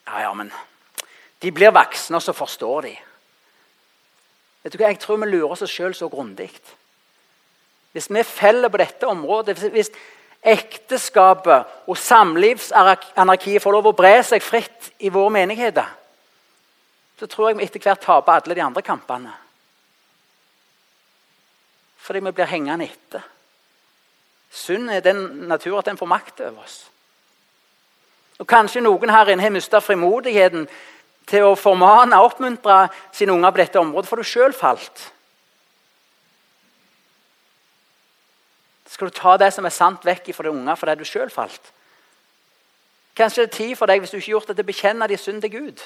Ja, 0.08 0.22
ja, 0.28 0.34
men 0.36 0.52
de 1.42 1.52
blir 1.52 1.74
voksne, 1.74 2.20
og 2.20 2.24
så 2.24 2.36
forstår 2.38 2.86
de. 2.86 2.94
Vet 4.62 4.74
du 4.74 4.78
hva, 4.78 4.92
Jeg 4.92 5.00
tror 5.02 5.18
vi 5.18 5.32
lurer 5.32 5.56
oss 5.56 5.66
sjøl 5.72 5.96
så 5.98 6.10
grundig. 6.10 6.52
Hvis 7.92 8.10
vi 8.10 8.24
feller 8.24 8.72
på 8.72 8.80
dette 8.80 9.08
området, 9.08 9.58
hvis 9.74 9.92
ekteskapet 10.42 11.88
og 11.88 11.98
samlivsanarkiet 11.98 13.62
får 13.62 13.76
lov 13.76 13.92
å 13.92 13.98
bre 13.98 14.16
seg 14.26 14.44
fritt 14.44 14.92
i 15.04 15.12
våre 15.14 15.34
menigheter, 15.36 15.90
så 17.20 17.28
tror 17.30 17.52
jeg 17.52 17.60
vi 17.60 17.68
etter 17.68 17.84
hvert 17.84 18.02
taper 18.02 18.40
alle 18.40 18.58
de 18.58 18.64
andre 18.66 18.82
kampene. 18.82 19.34
Fordi 22.02 22.24
vi 22.26 22.34
blir 22.34 22.50
hengende 22.50 22.88
etter. 22.88 23.28
Synd 24.52 24.90
er 24.92 25.04
den 25.06 25.22
natur 25.48 25.78
at 25.80 25.86
den 25.86 26.00
får 26.00 26.10
makt 26.10 26.42
over 26.48 26.64
oss. 26.64 26.80
Og 28.42 28.48
Kanskje 28.50 28.82
noen 28.82 29.14
her 29.14 29.30
inne 29.30 29.46
har 29.46 29.54
mista 29.54 29.80
frimodigheten 29.80 30.66
til 31.30 31.46
å 31.46 31.58
formane 31.60 32.18
og 32.18 32.32
oppmuntre 32.32 32.88
sine 33.14 33.36
unger 33.36 33.54
på 33.54 33.62
dette 33.62 33.80
området, 33.80 34.10
for 34.10 34.18
du 34.18 34.28
sjøl 34.28 34.56
falt. 34.58 35.12
Skal 38.92 39.08
du 39.08 39.16
ta 39.16 39.38
det 39.40 39.54
som 39.56 39.66
er 39.66 39.72
sant, 39.72 40.04
vekk 40.04 40.34
fra 40.36 40.44
de 40.44 40.52
unge 40.52 40.76
fordi 40.76 40.98
du 41.00 41.08
sjøl 41.08 41.32
falt? 41.32 41.72
Kanskje 43.16 43.46
det 43.46 43.50
er 43.50 43.58
tid 43.58 43.76
for 43.80 43.88
deg 43.88 44.02
hvis 44.02 44.12
du 44.12 44.18
ikke 44.20 44.34
gjort 44.34 44.50
det, 44.52 44.58
til 44.58 44.66
å 44.66 44.72
bekjenne 44.72 45.08
din 45.08 45.20
synd 45.20 45.44
til 45.44 45.54
Gud. 45.54 45.84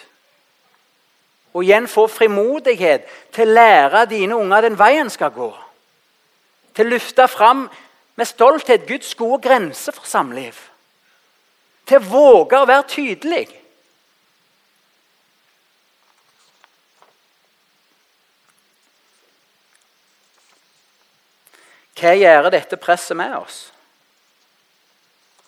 Og 1.55 1.63
igjen 1.63 1.87
få 1.87 2.07
frimodighet 2.11 3.05
til 3.33 3.47
å 3.47 3.55
lære 3.57 4.05
dine 4.11 4.37
unger 4.37 4.65
den 4.65 4.77
veien 4.79 5.09
skal 5.13 5.33
gå. 5.35 5.51
Til 6.75 6.89
å 6.89 6.95
løfte 6.95 7.27
fram 7.31 7.67
med 8.17 8.27
stolthet 8.27 8.87
Guds 8.89 9.13
gode 9.15 9.41
grense 9.45 9.93
for 9.95 10.09
samliv. 10.09 10.57
Til 11.85 12.01
å 12.01 12.09
våge 12.09 12.59
å 12.59 12.67
være 12.67 12.89
tydelig. 12.89 13.47
Hva 21.95 22.11
gjør 22.17 22.49
dette 22.51 22.79
presset 22.79 23.15
med 23.17 23.37
oss? 23.37 23.59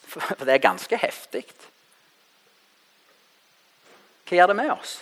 For 0.08 0.24
det 0.40 0.54
er 0.56 0.64
ganske 0.64 1.00
heftig. 1.00 1.44
Hva 4.28 4.40
gjør 4.40 4.54
det 4.54 4.58
med 4.60 4.72
oss? 4.72 5.02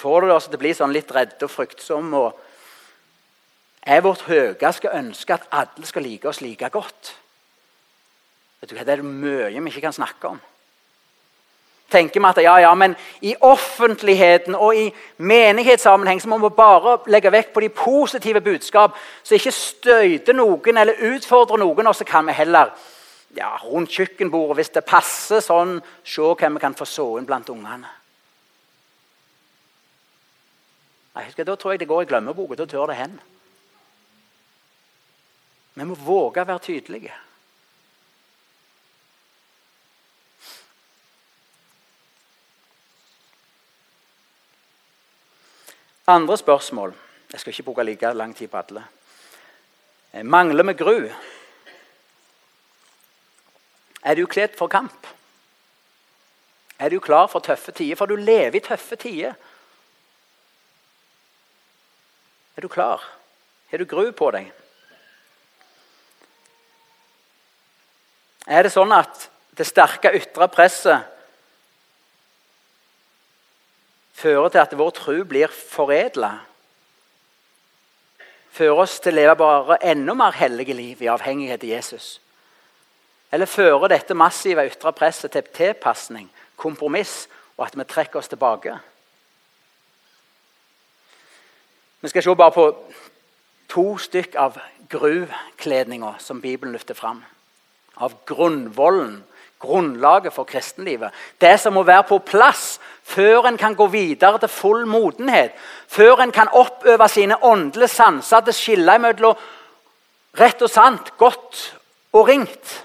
Får 0.00 0.26
det 0.26 0.34
oss 0.34 0.48
til 0.48 0.56
å 0.56 0.62
bli 0.62 0.74
sånn 0.76 0.94
litt 0.94 1.10
redde 1.12 1.44
og 1.44 1.52
fryktsomme? 1.52 2.20
og 2.20 3.88
Er 3.88 4.04
vårt 4.04 4.26
høyeste 4.28 4.92
ønske 4.92 5.36
at 5.36 5.48
alle 5.56 5.88
skal 5.88 6.04
like 6.04 6.28
oss 6.28 6.40
like 6.44 6.68
godt? 6.72 7.14
Vet 8.60 8.70
du 8.70 8.76
hva, 8.76 8.84
Det 8.84 8.98
er 8.98 9.02
mye 9.02 9.48
vi 9.48 9.72
ikke 9.72 9.88
kan 9.88 9.96
snakke 9.96 10.36
om 10.36 10.40
tenker 11.90 12.20
vi 12.20 12.28
at 12.28 12.40
ja, 12.42 12.56
ja, 12.62 12.74
men 12.74 12.94
i 13.20 13.34
offentligheten 13.40 14.54
og 14.54 14.76
i 14.76 14.86
menighetssammenheng 15.18 16.20
så 16.22 16.30
må 16.30 16.38
vi 16.42 16.52
bare 16.56 16.98
legge 17.10 17.32
vekt 17.32 17.52
på 17.54 17.64
de 17.64 17.68
positive 17.68 18.40
budskap, 18.40 18.96
så 19.22 19.36
ikke 19.36 19.54
støyter 19.54 20.36
noen 20.38 20.80
eller 20.80 21.02
utfordrer 21.12 21.60
noen. 21.60 21.86
Og 21.86 21.96
så 21.96 22.06
kan 22.08 22.26
vi 22.26 22.36
heller 22.36 22.72
ja, 23.36 23.54
rundt 23.64 23.90
kjøkkenbordet, 23.94 24.58
hvis 24.58 24.74
det 24.74 24.86
passer 24.86 25.42
sånn, 25.44 25.78
se 26.04 26.34
hvem 26.34 26.58
vi 26.58 26.62
kan 26.62 26.76
få 26.78 26.88
så 26.88 27.08
inn 27.18 27.28
blant 27.28 27.50
ungene. 27.50 27.96
Da 31.20 31.56
tror 31.56 31.74
jeg 31.74 31.82
det 31.82 31.88
går 31.90 32.04
i 32.04 32.08
glemmeboka. 32.08 32.56
Da 32.56 32.66
tør 32.70 32.86
det 32.90 33.00
hen. 33.00 33.18
Vi 35.74 35.86
må 35.86 35.96
våge 35.98 36.42
å 36.42 36.48
være 36.48 36.62
tydelige. 36.64 37.12
Andre 46.10 46.36
spørsmål. 46.38 46.94
Jeg 47.32 47.40
skal 47.40 47.50
ikke 47.50 47.62
bruke 47.62 47.84
like 47.84 48.12
lang 48.12 48.36
tid 48.36 48.48
på 48.48 48.56
alle. 48.56 48.84
Eh, 50.12 50.24
mangler 50.24 50.64
vi 50.64 50.72
gru? 50.72 51.08
Er 54.02 54.14
du 54.14 54.26
kledd 54.26 54.56
for 54.58 54.66
kamp? 54.66 55.06
Er 56.78 56.88
du 56.88 57.00
klar 57.00 57.26
for 57.26 57.38
tøffe 57.40 57.72
tider? 57.72 57.96
For 57.96 58.06
du 58.06 58.16
lever 58.16 58.56
i 58.56 58.60
tøffe 58.60 58.96
tider. 58.96 59.34
Er 62.56 62.60
du 62.60 62.68
klar? 62.68 63.04
Har 63.70 63.78
du 63.78 63.84
gru 63.84 64.10
på 64.12 64.30
deg? 64.30 64.50
Er 68.46 68.62
det 68.66 68.72
sånn 68.72 68.92
at 68.92 69.28
det 69.54 69.68
sterke 69.68 70.10
ytre 70.16 70.48
presset 70.50 71.19
fører 74.20 74.48
til 74.52 74.62
at 74.62 74.76
vår 74.78 74.94
tro 74.96 75.16
blir 75.24 75.52
foredla. 75.52 76.34
Fører 78.50 78.82
oss 78.82 78.98
til 79.00 79.14
å 79.14 79.20
leve 79.20 79.36
bare 79.40 79.78
enda 79.92 80.14
mer 80.18 80.36
hellige 80.36 80.74
liv 80.76 81.02
i 81.02 81.10
avhengighet 81.10 81.62
til 81.62 81.72
Jesus. 81.72 82.18
Eller 83.32 83.46
fører 83.46 83.92
dette 83.92 84.16
massive 84.18 84.66
ytre 84.66 84.92
presset 84.92 85.32
til 85.32 85.46
tilpasning, 85.54 86.26
kompromiss, 86.58 87.28
og 87.56 87.68
at 87.68 87.76
vi 87.78 87.86
trekker 87.86 88.18
oss 88.18 88.30
tilbake? 88.32 88.74
Vi 92.00 92.08
skal 92.08 92.24
se 92.24 92.34
bare 92.34 92.56
på 92.56 92.66
to 93.70 93.84
stykk 94.00 94.34
av 94.40 94.56
gruvkledninga 94.90 96.16
som 96.18 96.40
Bibelen 96.40 96.72
løfter 96.74 96.96
fram. 96.98 97.20
Av 98.00 98.16
grunnvollen, 98.26 99.20
grunnlaget 99.60 100.32
for 100.32 100.44
kristenlivet. 100.44 101.10
Det 101.40 101.60
som 101.60 101.74
må 101.76 101.82
være 101.82 102.08
på 102.08 102.18
plass 102.18 102.80
før 103.02 103.48
en 103.48 103.58
kan 103.58 103.74
gå 103.74 103.86
videre 103.92 104.38
til 104.38 104.48
full 104.48 104.86
modenhet, 104.86 105.52
før 105.88 106.22
en 106.22 106.32
kan 106.32 106.48
oppøve 106.52 107.08
sine 107.08 107.36
åndelige 107.44 107.92
sanser 107.92 108.44
til 108.44 108.54
å 108.54 108.60
skille 108.60 108.98
mellom 109.02 109.48
rett 110.40 110.62
og 110.62 110.70
sant, 110.70 111.12
godt 111.18 111.62
og 112.12 112.28
ringt. 112.28 112.76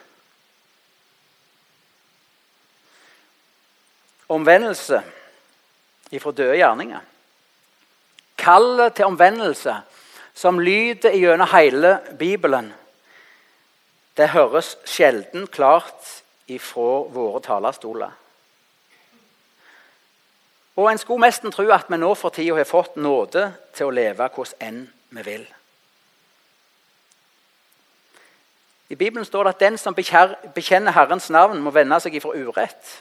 Omvendelse 4.30 5.04
ifra 6.12 6.32
døde 6.34 6.58
gjerninger. 6.58 7.04
Kallet 8.38 8.98
til 8.98 9.08
omvendelse 9.08 9.76
som 10.36 10.60
lyder 10.60 11.16
gjennom 11.16 11.48
hele 11.54 12.00
Bibelen, 12.20 12.74
det 14.18 14.32
høres 14.32 14.76
sjelden 14.88 15.48
klart 15.52 16.25
ifra 16.48 17.04
våre 17.10 17.42
talerstoler. 17.42 18.12
Og 20.76 20.92
en 20.92 21.00
skulle 21.00 21.24
nesten 21.24 21.54
tro 21.56 21.66
at 21.72 21.88
vi 21.90 21.98
nå 21.98 22.12
for 22.20 22.36
tida 22.36 22.58
har 22.58 22.68
fått 22.68 22.98
nåde 23.00 23.48
til 23.76 23.88
å 23.88 23.96
leve 23.96 24.28
hvordan 24.28 24.66
enn 24.68 24.82
vi 25.16 25.24
vil. 25.24 25.46
I 28.90 28.96
Bibelen 28.96 29.26
står 29.26 29.44
det 29.44 29.54
at 29.56 29.64
den 29.64 29.78
som 29.82 29.96
bekjenner 29.96 30.94
Herrens 30.94 31.30
navn, 31.34 31.62
må 31.64 31.72
vende 31.74 31.98
seg 32.04 32.16
ifra 32.20 32.36
urett. 32.36 32.92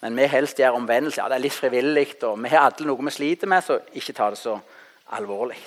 Men 0.00 0.16
vi 0.16 0.28
helst 0.28 0.58
gjør 0.60 0.78
omvendelse. 0.78 1.20
Ja, 1.20 1.28
det 1.28 1.36
er 1.36 1.44
litt 1.44 1.56
frivillig, 1.56 2.06
og 2.22 2.38
vi 2.40 2.52
har 2.52 2.70
alle 2.70 2.86
noe 2.88 3.04
vi 3.04 3.12
sliter 3.12 3.50
med, 3.50 3.64
så 3.64 3.80
ikke 3.92 4.14
ta 4.16 4.30
det 4.32 4.40
så 4.40 4.56
alvorlig. 5.16 5.58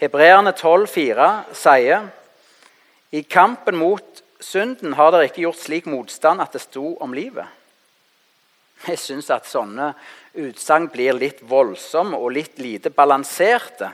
Hebreerne 0.00 0.52
12,4 0.56 1.28
sier 1.56 2.08
i 3.16 3.22
kampen 3.28 3.76
mot 3.80 4.22
synden 4.40 4.96
har 4.98 5.12
dere 5.12 5.28
ikke 5.30 5.44
gjort 5.44 5.62
slik 5.62 5.86
motstand 5.90 6.42
at 6.42 6.56
det 6.56 6.64
sto 6.64 6.94
om 7.02 7.14
livet. 7.16 7.46
Jeg 8.84 9.00
syns 9.00 9.30
at 9.32 9.48
sånne 9.48 9.92
utsagn 10.36 10.90
blir 10.92 11.16
litt 11.16 11.40
voldsomme 11.48 12.18
og 12.18 12.34
litt 12.36 12.58
lite 12.60 12.92
balanserte. 12.92 13.88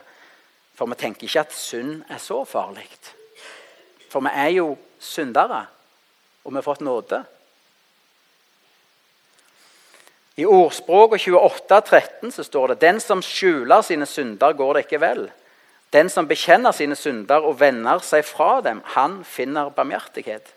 For 0.74 0.90
vi 0.90 0.98
tenker 0.98 1.28
ikke 1.28 1.44
at 1.44 1.55
synd 1.55 2.02
er 2.11 2.18
så 2.18 2.40
farlig. 2.48 2.88
For 4.11 4.24
vi 4.24 4.33
er 4.35 4.50
jo 4.57 4.72
syndere, 5.02 5.62
og 6.42 6.50
vi 6.50 6.59
har 6.59 6.66
fått 6.66 6.83
nåde. 6.85 7.22
I 10.40 10.48
ordspråket 10.48 11.28
28,13 11.28 12.33
så 12.33 12.44
står 12.44 12.72
det 12.72 12.83
den 12.87 13.00
som 13.05 13.22
skjuler 13.22 13.85
sine 13.85 14.09
synder, 14.09 14.57
går 14.57 14.74
det 14.74 14.85
ikke 14.87 15.00
vel. 15.02 15.26
Den 15.92 16.09
som 16.09 16.28
bekjenner 16.28 16.72
sine 16.72 16.96
synder 16.96 17.44
og 17.44 17.59
vender 17.61 18.00
seg 18.05 18.24
fra 18.24 18.61
dem, 18.64 18.81
han 18.94 19.20
finner 19.28 19.72
barmhjertighet. 19.76 20.55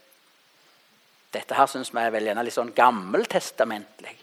Dette 1.36 1.58
her 1.58 1.68
syns 1.68 1.92
vi 1.92 2.00
er 2.00 2.14
vel 2.14 2.30
gjerne 2.30 2.46
litt 2.48 2.56
sånn 2.56 2.72
gammeltestamentlig. 2.76 4.16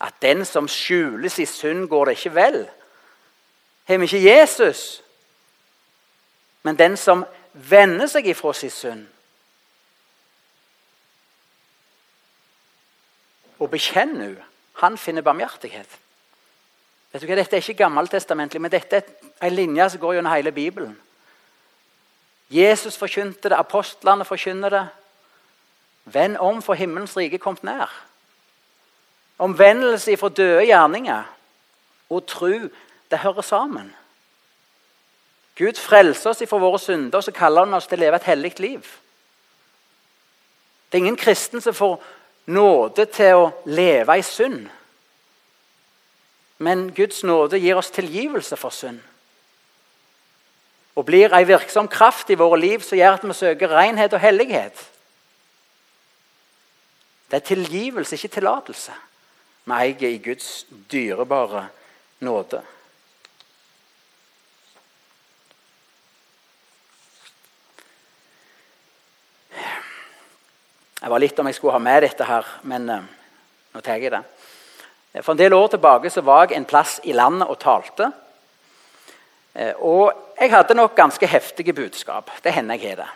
At 0.00 0.16
den 0.24 0.44
som 0.48 0.68
skjules 0.68 1.36
i 1.40 1.46
synd, 1.48 1.88
går 1.92 2.08
det 2.08 2.16
ikke 2.18 2.34
vel. 2.34 2.62
Har 3.88 4.00
vi 4.00 4.08
ikke 4.08 4.24
Jesus? 4.24 5.02
Men 6.64 6.80
den 6.80 6.96
som 6.96 7.26
vender 7.52 8.08
seg 8.08 8.26
ifra 8.32 8.54
sin 8.56 8.72
synd 8.72 9.04
og 13.60 13.70
bekjenner 13.70 14.24
henne, 14.24 14.48
han 14.82 14.96
finner 14.98 15.22
barmhjertighet. 15.22 16.00
Vet 17.14 17.22
du 17.22 17.28
hva, 17.30 17.36
Dette 17.38 17.54
er 17.54 17.62
ikke 17.62 17.78
gammeltestamentlig, 17.78 18.58
men 18.58 18.72
dette 18.74 18.98
er 18.98 19.46
en 19.46 19.54
linje 19.54 19.86
som 19.92 20.00
går 20.02 20.16
gjennom 20.16 20.34
hele 20.34 20.50
Bibelen. 20.52 20.96
Jesus 22.50 22.98
forkynte 22.98 23.52
det, 23.52 23.58
apostlene 23.58 24.26
forkynner 24.26 24.74
det. 24.74 24.82
Vend 26.10 26.36
om, 26.42 26.58
for 26.62 26.74
himmelens 26.74 27.14
rike 27.16 27.38
kom 27.38 27.56
nær. 27.62 27.92
Omvendelse 29.38 30.16
fra 30.18 30.28
døde 30.28 30.66
gjerninger 30.66 31.30
og 32.10 32.26
tro, 32.26 32.52
det 33.10 33.22
hører 33.22 33.46
sammen. 33.46 33.94
Gud 35.54 35.78
frelser 35.78 36.30
oss 36.30 36.42
fra 36.50 36.58
våre 36.58 36.82
synder, 36.82 37.20
så 37.22 37.32
kaller 37.32 37.64
han 37.64 37.78
oss 37.78 37.86
til 37.86 38.00
å 38.00 38.04
leve 38.04 38.18
et 38.18 38.26
hellig 38.26 38.58
liv. 38.58 38.94
Det 40.90 40.98
er 40.98 41.04
ingen 41.06 41.18
kristen 41.18 41.62
som 41.62 41.74
får 41.74 42.00
nåde 42.50 43.06
til 43.06 43.38
å 43.38 43.52
leve 43.70 44.18
i 44.18 44.26
synd. 44.26 44.66
Men 46.58 46.88
Guds 46.94 47.22
nåde 47.24 47.58
gir 47.58 47.76
oss 47.76 47.90
tilgivelse 47.90 48.56
for 48.56 48.74
synd. 48.74 49.00
Og 50.94 51.06
blir 51.08 51.34
ei 51.34 51.46
virksom 51.48 51.88
kraft 51.90 52.30
i 52.30 52.38
våre 52.38 52.60
liv 52.60 52.84
som 52.86 52.98
gjør 52.98 53.16
at 53.18 53.24
vi 53.26 53.34
søker 53.34 53.72
renhet 53.74 54.14
og 54.14 54.22
hellighet. 54.22 54.84
Det 57.30 57.40
er 57.40 57.48
tilgivelse, 57.48 58.14
ikke 58.14 58.36
tillatelse, 58.36 58.92
vi 59.64 59.74
eier 59.74 60.06
i 60.06 60.20
Guds 60.22 60.66
dyrebare 60.92 61.66
nåde. 62.22 62.60
Jeg 71.04 71.12
var 71.12 71.20
litt 71.20 71.40
om 71.42 71.48
jeg 71.50 71.56
skulle 71.58 71.74
ha 71.74 71.82
med 71.82 72.00
dette 72.06 72.24
her, 72.24 72.46
men 72.64 72.86
uh, 72.88 73.02
nå 73.74 73.80
tar 73.84 73.98
jeg 74.00 74.14
det. 74.14 74.22
For 75.22 75.32
en 75.32 75.38
del 75.38 75.54
år 75.54 75.68
tilbake 75.70 76.10
så 76.10 76.24
var 76.26 76.48
jeg 76.48 76.56
en 76.58 76.66
plass 76.66 76.96
i 77.06 77.12
landet 77.14 77.46
og 77.46 77.58
talte. 77.62 78.08
Uh, 79.54 79.74
og 79.78 80.34
jeg 80.40 80.50
hadde 80.50 80.74
nok 80.74 80.96
ganske 80.98 81.26
heftige 81.30 81.72
budskap. 81.72 82.30
Det 82.42 82.52
hender 82.52 82.74
jeg 82.74 82.90
har 82.90 83.04
det. 83.04 83.10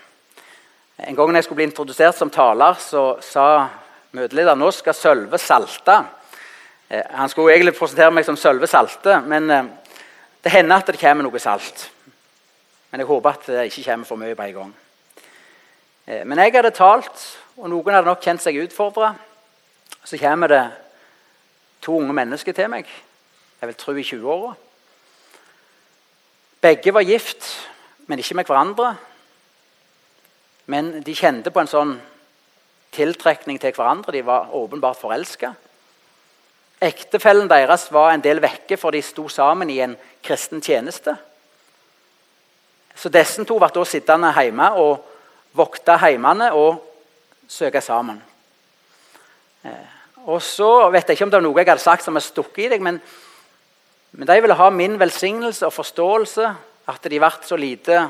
En 1.09 1.17
gang 1.17 1.35
jeg 1.35 1.45
skulle 1.45 1.59
bli 1.63 1.67
introdusert 1.67 2.15
som 2.15 2.31
taler, 2.31 2.79
så 2.79 3.19
sa 3.23 3.67
møtelederen 4.15 4.59
nå 4.59 4.71
skal 4.75 4.95
Sølve 4.95 5.39
salte. 5.43 5.99
Uh, 6.87 7.03
han 7.19 7.29
skulle 7.29 7.57
egentlig 7.57 7.75
presentere 7.79 8.15
meg 8.15 8.27
som 8.27 8.39
Sølve 8.39 8.71
salte, 8.71 9.19
men 9.27 9.51
det 9.51 10.55
hender 10.55 10.79
at 10.79 10.87
det 10.87 11.01
kommer 11.01 11.27
noe 11.27 11.43
salt. 11.43 11.89
Men 12.91 13.03
jeg 13.03 13.11
håper 13.11 13.35
at 13.35 13.51
det 13.51 13.69
ikke 13.73 13.91
kommer 13.91 14.07
for 14.07 14.23
mye 14.23 14.39
på 14.39 14.47
en 14.47 14.59
gang. 14.61 14.75
Men 16.25 16.41
jeg 16.41 16.55
hadde 16.55 16.71
talt 16.73 17.25
og 17.59 17.67
noen 17.73 17.97
hadde 17.97 18.07
nok 18.07 18.23
kjent 18.23 18.41
seg 18.41 18.57
utfordra. 18.63 19.11
Så 20.07 20.17
kommer 20.17 20.49
det 20.49 20.63
to 21.89 21.97
unge 21.97 22.13
mennesker 22.13 22.53
til 22.53 22.69
meg, 22.69 22.89
jeg 23.61 23.69
vil 23.71 23.77
tro 23.81 23.95
i 23.97 24.03
20-åra. 24.05 24.51
Begge 26.61 26.93
var 26.93 27.07
gift, 27.09 27.47
men 28.07 28.21
ikke 28.21 28.37
med 28.37 28.51
hverandre. 28.51 28.91
Men 30.69 30.91
de 31.01 31.15
kjente 31.17 31.49
på 31.55 31.63
en 31.63 31.71
sånn 31.71 31.95
tiltrekning 32.93 33.57
til 33.63 33.73
hverandre. 33.73 34.13
De 34.13 34.23
var 34.27 34.53
åpenbart 34.53 35.01
forelska. 35.01 35.55
Ektefellen 36.85 37.49
deres 37.49 37.89
var 37.95 38.13
en 38.13 38.23
del 38.23 38.43
vekke, 38.45 38.77
for 38.77 38.93
de 38.93 39.01
sto 39.03 39.25
sammen 39.33 39.73
i 39.73 39.81
en 39.81 39.97
kristen 40.21 40.61
tjeneste. 40.61 41.17
Så 42.93 43.09
disse 43.09 43.49
to 43.49 43.57
ble 43.57 43.73
da 43.73 43.89
sittende 43.89 44.37
hjemme 44.37 44.75
og 44.77 44.99
vokta 45.57 45.97
heimene 46.05 46.53
og 46.53 46.83
søke 47.49 47.81
sammen. 47.81 48.21
Eh, 49.65 49.98
og 50.29 50.43
så 50.45 50.91
vet 50.93 51.09
jeg 51.09 51.17
ikke 51.17 51.27
om 51.29 51.33
det 51.33 51.39
er 51.41 51.47
noe 51.47 51.57
jeg 51.57 51.71
hadde 51.71 51.83
sagt 51.83 52.05
som 52.05 52.19
har 52.19 52.25
stukket 52.25 52.67
i 52.67 52.71
deg, 52.75 52.85
men, 52.85 53.01
men 54.13 54.29
de 54.29 54.41
ville 54.45 54.57
ha 54.59 54.69
min 54.75 54.99
velsignelse 55.01 55.65
og 55.69 55.73
forståelse. 55.73 56.51
At 56.89 57.05
de 57.05 57.21
ble 57.21 57.31
så 57.45 57.57
lite 57.61 58.03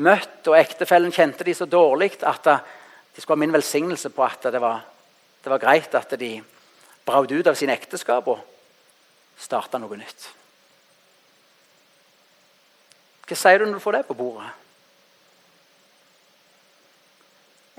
møtt, 0.00 0.46
og 0.48 0.56
ektefellen 0.56 1.12
kjente 1.12 1.44
de 1.44 1.54
så 1.56 1.66
dårlig 1.68 2.14
at 2.24 2.46
de 2.48 3.20
skulle 3.20 3.36
ha 3.36 3.42
min 3.44 3.52
velsignelse 3.52 4.08
på 4.12 4.24
at 4.24 4.48
det 4.52 4.60
var, 4.60 4.80
det 5.44 5.52
var 5.52 5.60
greit 5.60 5.94
at 5.96 6.14
de 6.20 6.38
brøt 7.04 7.32
ut 7.32 7.50
av 7.50 7.58
sine 7.58 7.76
ekteskap 7.76 8.28
og 8.32 8.40
starta 9.40 9.80
noe 9.80 9.98
nytt. 10.00 10.28
Hva 13.28 13.38
sier 13.38 13.60
du 13.60 13.68
når 13.68 13.80
du 13.80 13.84
får 13.84 13.96
det 13.96 14.06
på 14.08 14.16
bordet? 14.16 14.48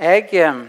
Jeg, 0.01 0.29
eh, 0.41 0.63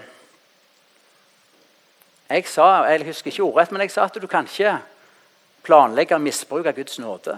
jeg 2.31 2.47
sa, 2.49 2.87
jeg 2.89 3.05
husker 3.07 3.31
ikke 3.31 3.45
ordrett, 3.45 3.73
men 3.73 3.85
jeg 3.85 3.93
sa 3.93 4.07
at 4.09 4.17
du 4.21 4.27
kan 4.31 4.47
ikke 4.49 4.79
planlegge 5.65 6.19
misbruk 6.21 6.67
av 6.67 6.77
Guds 6.77 6.99
nåde. 7.01 7.37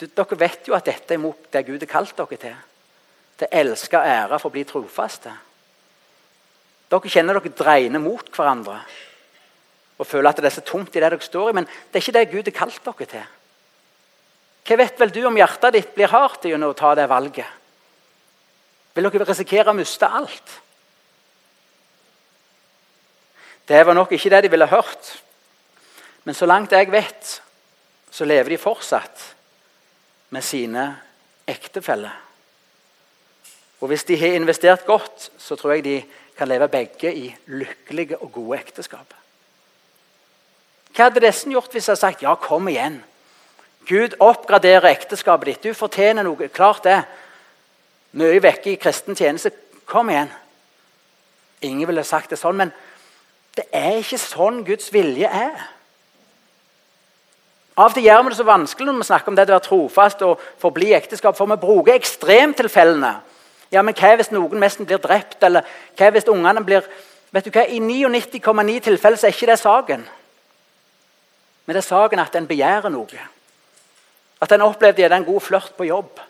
Du, 0.00 0.06
dere 0.06 0.38
vet 0.40 0.68
jo 0.68 0.74
at 0.74 0.88
dette 0.88 1.14
er 1.14 1.20
mot 1.22 1.50
det 1.52 1.66
Gud 1.66 1.84
har 1.84 1.90
kalt 1.90 2.16
dere 2.16 2.40
til. 2.40 2.56
Til 3.38 3.58
elske 3.60 3.98
og 3.98 4.08
ære 4.08 4.38
for 4.40 4.50
å 4.50 4.54
bli 4.54 4.64
trofaste. 4.66 5.32
Dere 6.90 7.12
kjenner 7.12 7.38
dere 7.38 7.54
dreiner 7.54 8.02
mot 8.02 8.30
hverandre 8.34 8.80
og 9.94 10.08
føler 10.10 10.32
at 10.32 10.40
det 10.42 10.48
er 10.48 10.56
så 10.56 10.64
tomt 10.66 10.96
i 10.96 10.98
det 10.98 11.06
dere 11.06 11.22
står 11.22 11.52
i, 11.52 11.54
men 11.54 11.66
det 11.68 12.00
er 12.00 12.02
ikke 12.02 12.14
det 12.16 12.30
Gud 12.32 12.48
har 12.50 12.56
kalt 12.56 12.80
dere 12.88 13.10
til. 13.12 13.28
Hva 14.64 14.78
vet 14.80 14.98
vel 14.98 15.12
du 15.12 15.20
om 15.28 15.36
hjertet 15.38 15.76
ditt 15.76 15.92
blir 15.94 16.10
hardt 16.10 16.48
gjennom 16.48 16.72
å 16.72 16.78
ta 16.78 16.94
det 16.98 17.04
valget? 17.10 17.60
vil 18.94 19.10
dere 19.10 19.26
risikere 19.26 19.72
å 19.72 19.76
miste 19.76 20.06
alt. 20.06 20.58
Det 23.68 23.86
var 23.86 23.96
nok 23.96 24.12
ikke 24.12 24.30
det 24.30 24.42
de 24.44 24.50
ville 24.52 24.66
hørt. 24.66 25.22
Men 26.24 26.34
så 26.34 26.46
langt 26.46 26.72
jeg 26.72 26.92
vet, 26.92 27.42
så 28.10 28.24
lever 28.24 28.54
de 28.54 28.58
fortsatt 28.58 29.24
med 30.30 30.42
sine 30.42 30.84
ektefeller. 31.46 32.20
Og 33.80 33.88
hvis 33.88 34.04
de 34.04 34.16
har 34.16 34.36
investert 34.36 34.86
godt, 34.86 35.30
så 35.38 35.56
tror 35.56 35.72
jeg 35.72 35.84
de 35.84 35.96
kan 36.38 36.48
leve 36.48 36.68
begge 36.68 37.14
i 37.14 37.34
lykkelige 37.46 38.18
og 38.18 38.32
gode 38.32 38.58
ekteskap. 38.58 39.14
Hva 40.94 41.08
hadde 41.08 41.22
disse 41.24 41.50
gjort 41.50 41.72
hvis 41.74 41.88
jeg 41.88 41.92
hadde 41.92 42.00
sagt 42.00 42.22
ja, 42.22 42.34
kom 42.38 42.68
igjen? 42.70 43.02
Gud 43.88 44.16
oppgraderer 44.22 44.88
ekteskapet 44.94 45.50
ditt. 45.50 45.66
Du 45.66 45.76
fortjener 45.76 46.24
noe. 46.24 46.48
Klart 46.48 46.86
det 46.86 47.02
mye 48.16 48.40
vekke 48.42 48.72
i 48.72 48.80
kristen 48.80 49.18
tjeneste. 49.18 49.50
Kom 49.90 50.08
igjen. 50.10 50.30
Ingen 51.66 51.88
ville 51.90 52.04
sagt 52.06 52.32
det 52.32 52.38
sånn, 52.40 52.56
men 52.56 52.72
det 53.54 53.68
er 53.72 54.00
ikke 54.00 54.18
sånn 54.18 54.62
Guds 54.66 54.90
vilje 54.92 55.28
er. 55.30 55.54
Av 57.74 57.90
og 57.90 57.94
til 57.96 58.06
gjør 58.06 58.22
vi 58.22 58.30
det 58.30 58.38
så 58.38 58.46
vanskelig 58.46 58.86
når 58.86 59.00
vi 59.00 59.06
snakker 59.08 59.30
om 59.30 59.36
det 59.38 59.46
å 59.48 59.54
være 59.54 59.66
trofast 59.66 60.20
og 60.26 60.42
forbli 60.62 60.92
ekteskap, 60.94 61.34
for 61.34 61.50
vi 61.50 61.58
bruker 61.58 61.96
ekstremtilfellene. 61.96 63.14
Ja, 63.74 63.82
men 63.82 63.96
Hva 63.98 64.12
hvis 64.14 64.30
noen 64.30 64.62
nesten 64.62 64.86
blir 64.86 65.02
drept, 65.02 65.42
eller 65.42 65.66
hva 65.98 66.10
hvis 66.14 66.30
ungene 66.30 66.62
blir 66.64 66.86
Vet 67.34 67.48
du 67.48 67.50
hva, 67.50 67.64
I 67.66 67.80
99,9 67.82 68.76
tilfeller 68.78 69.18
så 69.18 69.26
er 69.26 69.32
ikke 69.34 69.48
det 69.48 69.56
saken. 69.58 70.04
Men 71.66 71.74
det 71.74 71.80
er 71.80 71.88
saken 71.88 72.20
at 72.22 72.36
en 72.38 72.46
begjærer 72.46 72.92
noe. 72.94 73.24
At 74.38 74.52
en 74.54 74.62
opplevde 74.62 75.08
en 75.10 75.26
god 75.26 75.42
flørt 75.42 75.72
på 75.74 75.88
jobb. 75.88 76.20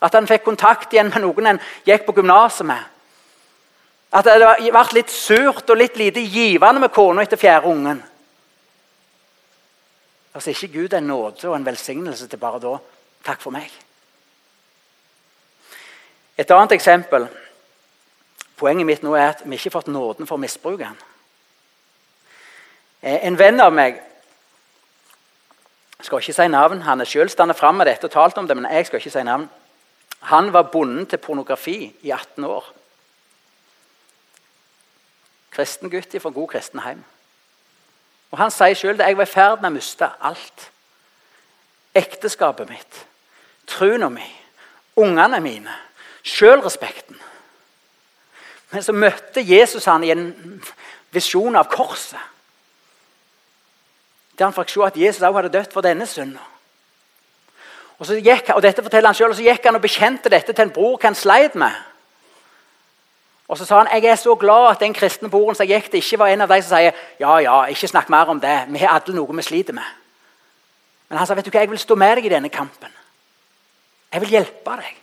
At 0.00 0.16
en 0.16 0.28
fikk 0.30 0.46
kontakt 0.46 0.96
igjen 0.96 1.12
med 1.12 1.20
noen 1.20 1.50
en 1.50 1.60
gikk 1.84 2.06
på 2.06 2.14
gymnaset 2.16 2.64
med. 2.64 2.80
At 4.14 4.26
det 4.28 4.38
har 4.38 4.60
vært 4.74 4.94
litt 4.94 5.10
surt 5.10 5.70
og 5.70 5.78
litt 5.78 5.96
lite 5.98 6.22
givende 6.22 6.84
med 6.84 6.92
kona 6.94 7.24
etter 7.24 7.40
fjerde 7.40 7.70
ungen. 7.70 8.02
Altså 10.34 10.50
ikke 10.50 10.72
Gud 10.74 10.94
en 10.94 11.08
nåde 11.10 11.48
og 11.48 11.56
en 11.56 11.66
velsignelse 11.66 12.28
til 12.30 12.38
bare 12.38 12.60
da 12.62 12.76
takk 13.26 13.42
for 13.42 13.54
meg. 13.54 13.70
Et 16.38 16.50
annet 16.50 16.74
eksempel. 16.74 17.26
Poenget 18.58 18.86
mitt 18.86 19.02
nå 19.02 19.14
er 19.18 19.32
at 19.32 19.42
vi 19.44 19.54
ikke 19.56 19.70
har 19.70 19.76
fått 19.80 19.90
nåden 19.90 20.30
for 20.30 20.38
å 20.38 20.42
misbruke 20.42 20.86
den. 20.86 20.98
Eh, 23.02 23.18
en 23.26 23.38
venn 23.38 23.60
av 23.60 23.74
meg 23.74 23.98
skal 26.04 26.20
ikke 26.20 26.36
si 26.36 26.48
navn, 26.48 26.82
Han 26.82 27.00
er 27.00 27.04
selv 27.04 27.30
stått 27.30 27.56
fram 27.56 27.76
med 27.76 27.86
dette 27.86 28.06
og 28.06 28.12
talt 28.12 28.38
om 28.38 28.46
det, 28.46 28.56
men 28.56 28.70
jeg 28.70 28.86
skal 28.86 29.00
ikke 29.00 29.10
si 29.10 29.22
navn. 29.22 29.48
Han 30.30 30.52
var 30.52 30.70
bonden 30.72 31.06
til 31.06 31.18
pornografi 31.18 31.94
i 32.02 32.10
18 32.10 32.44
år. 32.44 32.64
Kristen 35.54 35.90
gutt 35.90 36.14
fra 36.20 36.30
god 36.30 36.48
kristen 36.48 36.82
hjem. 36.82 37.04
Og 38.34 38.38
Han 38.38 38.50
sier 38.50 38.74
selv 38.74 39.00
at 39.00 39.08
jeg 39.08 39.16
var 39.16 39.28
i 39.28 39.30
ferd 39.30 39.60
med 39.62 39.70
å 39.70 39.76
miste 39.76 40.08
alt. 40.20 40.70
Ekteskapet 41.94 42.66
mitt, 42.68 42.96
troen 43.70 44.08
min, 44.10 44.32
ungene 44.98 45.38
mine, 45.40 45.76
sjølrespekten. 46.26 47.20
Men 48.74 48.82
så 48.82 48.92
møtte 48.92 49.44
Jesus 49.46 49.86
han 49.86 50.02
i 50.02 50.10
en 50.10 50.26
visjon 51.14 51.54
av 51.54 51.68
korset. 51.70 52.18
Der 54.34 54.48
han 54.48 54.56
fikk 54.56 54.72
se 54.72 54.82
at 54.82 54.98
Jesus 54.98 55.22
også 55.22 55.38
hadde 55.38 55.52
dødd 55.54 55.70
for 55.70 55.86
denne 55.86 56.06
synda. 56.10 56.42
Og, 58.02 58.08
og 58.10 58.62
dette 58.62 58.82
forteller 58.82 59.12
han 59.12 59.14
selv, 59.14 59.30
og 59.30 59.38
så 59.38 59.46
gikk 59.46 59.68
han 59.68 59.78
og 59.78 59.84
bekjente 59.84 60.32
dette 60.32 60.52
til 60.52 60.66
en 60.66 60.74
bror 60.74 60.98
han 61.06 61.14
sleit 61.14 61.54
med. 61.54 61.70
Og 63.48 63.58
så 63.58 63.64
sa 63.64 63.82
han 63.82 63.90
jeg 63.92 64.10
er 64.10 64.16
så 64.16 64.34
glad 64.34 64.70
at 64.70 64.80
den 64.80 64.94
kristne 64.94 65.30
broren 65.30 65.54
som 65.54 65.66
gikk 65.68 65.90
det, 65.92 66.00
ikke 66.00 66.18
var 66.18 66.32
en 66.32 66.40
av 66.40 66.48
de 66.48 66.62
som 66.62 66.76
sier 66.76 66.96
ja, 67.20 67.36
ja, 67.44 67.64
ikke 67.68 67.88
snakk 67.88 68.08
mer 68.08 68.30
om 68.32 68.40
det. 68.40 68.64
Vi 68.68 68.80
har 68.80 68.96
alle 68.96 69.16
noe 69.16 69.36
vi 69.36 69.42
sliter 69.42 69.76
med. 69.76 69.84
Men 71.08 71.18
han 71.18 71.26
sa 71.26 71.36
vet 71.36 71.44
du 71.44 71.52
hva, 71.52 71.60
jeg 71.60 71.70
vil 71.70 71.78
stå 71.78 71.94
med 71.94 72.16
deg 72.16 72.26
i 72.26 72.32
denne 72.32 72.48
kampen. 72.48 72.92
Jeg 74.12 74.24
vil 74.24 74.32
hjelpe 74.38 74.76
deg. 74.80 74.96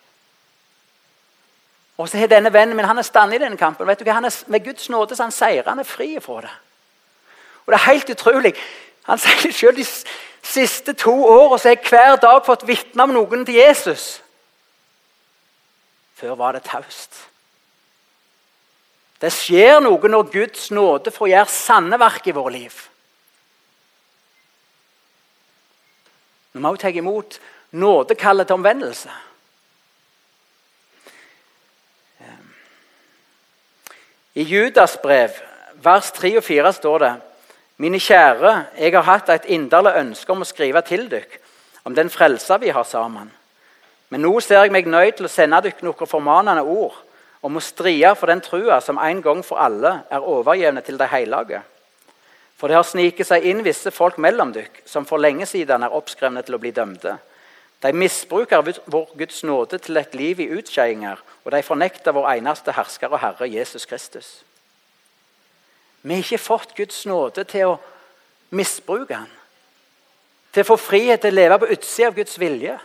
Og 2.01 2.09
så 2.09 2.17
har 2.17 2.31
denne 2.31 2.53
vennen 2.53 2.75
min 2.75 2.87
han 2.87 2.97
er 2.97 3.05
stand 3.05 3.33
i 3.33 3.37
denne 3.37 3.57
kampen. 3.57 3.87
vet 3.87 3.99
du 3.99 4.07
hva, 4.07 4.17
han 4.17 4.25
er, 4.25 4.43
Med 4.47 4.65
Guds 4.65 4.89
nåde 4.89 5.15
så 5.15 5.23
han 5.23 5.31
seirer. 5.31 5.69
Han 5.69 5.79
er 5.79 5.87
fri 5.87 6.15
fra 6.19 6.41
det. 6.41 6.53
Og 7.65 7.73
det 7.73 7.77
er 7.77 7.91
helt 7.91 8.09
utrolig. 8.09 8.53
Han 9.05 9.21
sier 9.21 9.53
selv 9.53 9.77
de 9.77 9.85
siste 10.41 10.93
to 10.93 11.13
årene 11.13 11.59
har 11.61 11.69
jeg 11.69 11.89
hver 11.89 12.15
dag 12.15 12.45
fått 12.45 12.65
vitne 12.67 13.03
om 13.03 13.13
noen 13.13 13.45
til 13.45 13.55
Jesus. 13.55 14.23
Før 16.17 16.35
var 16.35 16.57
det 16.57 16.63
taust. 16.65 17.30
Det 19.21 19.29
skjer 19.29 19.77
noe 19.83 20.09
når 20.09 20.31
Guds 20.33 20.71
nåde 20.73 21.13
får 21.13 21.29
gjøre 21.29 21.53
sanne 21.53 21.99
verk 22.01 22.27
i 22.27 22.33
våre 22.33 22.53
liv. 22.55 22.77
Vi 26.51 26.59
må 26.59 26.71
også 26.73 26.87
ta 26.87 26.89
imot 26.89 27.37
nådekallet 27.71 28.49
til 28.49 28.57
omvendelse. 28.57 29.11
I 34.33 34.43
Judas 34.47 34.97
brev, 35.03 35.35
vers 35.83 36.11
3 36.15 36.37
og 36.39 36.43
4, 36.43 36.73
står 36.73 36.99
det 37.03 37.11
mine 37.81 37.99
kjære, 37.99 38.51
jeg 38.77 38.93
har 38.93 39.03
hatt 39.03 39.29
et 39.29 39.47
inderlig 39.51 39.91
ønske 39.99 40.31
om 40.31 40.43
å 40.43 40.47
skrive 40.47 40.81
til 40.87 41.07
dere 41.11 41.39
om 41.83 41.95
den 41.97 42.11
frelsa 42.13 42.59
vi 42.61 42.69
har 42.69 42.85
sammen. 42.85 43.31
Men 44.09 44.21
nå 44.21 44.31
ser 44.43 44.61
jeg 44.61 44.73
meg 44.73 44.87
nøyd 44.87 45.17
til 45.17 45.27
å 45.27 45.31
sende 45.31 45.59
dere 45.65 45.85
noen 45.85 46.09
formanende 46.09 46.63
ord 46.63 46.95
om 47.41 47.57
å 47.57 47.63
stride 47.63 48.13
for 48.15 48.29
den 48.29 48.41
trua 48.45 48.79
som 48.81 48.99
en 49.01 49.21
gang 49.21 49.41
for 49.45 49.61
alle 49.61 50.01
er 50.09 50.27
overgjevne 50.33 50.83
til 50.85 50.99
de 51.01 51.07
hellige. 51.09 51.61
For 52.57 52.69
det 52.69 52.77
har 52.77 52.85
sniket 52.85 53.25
seg 53.25 53.47
inn 53.49 53.63
visse 53.65 53.89
folk 53.89 54.19
mellom 54.21 54.51
dere 54.53 54.85
som 54.85 55.07
for 55.09 55.21
lenge 55.21 55.47
siden 55.49 55.81
er 55.81 55.95
oppskrevne 55.97 56.43
til 56.45 56.57
å 56.57 56.61
bli 56.61 56.73
dømte. 56.75 57.15
De 57.81 57.89
misbruker 57.97 58.61
vår 58.61 59.15
Guds 59.17 59.41
nåde 59.43 59.79
til 59.81 59.97
et 59.97 60.13
liv 60.13 60.43
i 60.43 60.51
utskeiinger, 60.53 61.17
og 61.41 61.51
de 61.55 61.63
fornekter 61.65 62.13
vår 62.13 62.27
eneste 62.35 62.75
hersker 62.77 63.09
og 63.09 63.23
Herre 63.23 63.49
Jesus 63.49 63.87
Kristus. 63.89 64.29
Vi 66.03 66.13
har 66.13 66.21
ikke 66.21 66.37
fått 66.37 66.75
Guds 66.77 66.99
nåde 67.09 67.43
til 67.49 67.73
å 67.73 67.79
misbruke 68.53 69.17
Han. 69.17 69.29
Til 70.53 70.65
å 70.65 70.69
få 70.73 70.77
frihet 70.77 71.21
til 71.23 71.33
å 71.33 71.39
leve 71.39 71.57
på 71.61 71.71
utsida 71.73 72.11
av 72.11 72.15
Guds 72.17 72.37
vilje. 72.37 72.77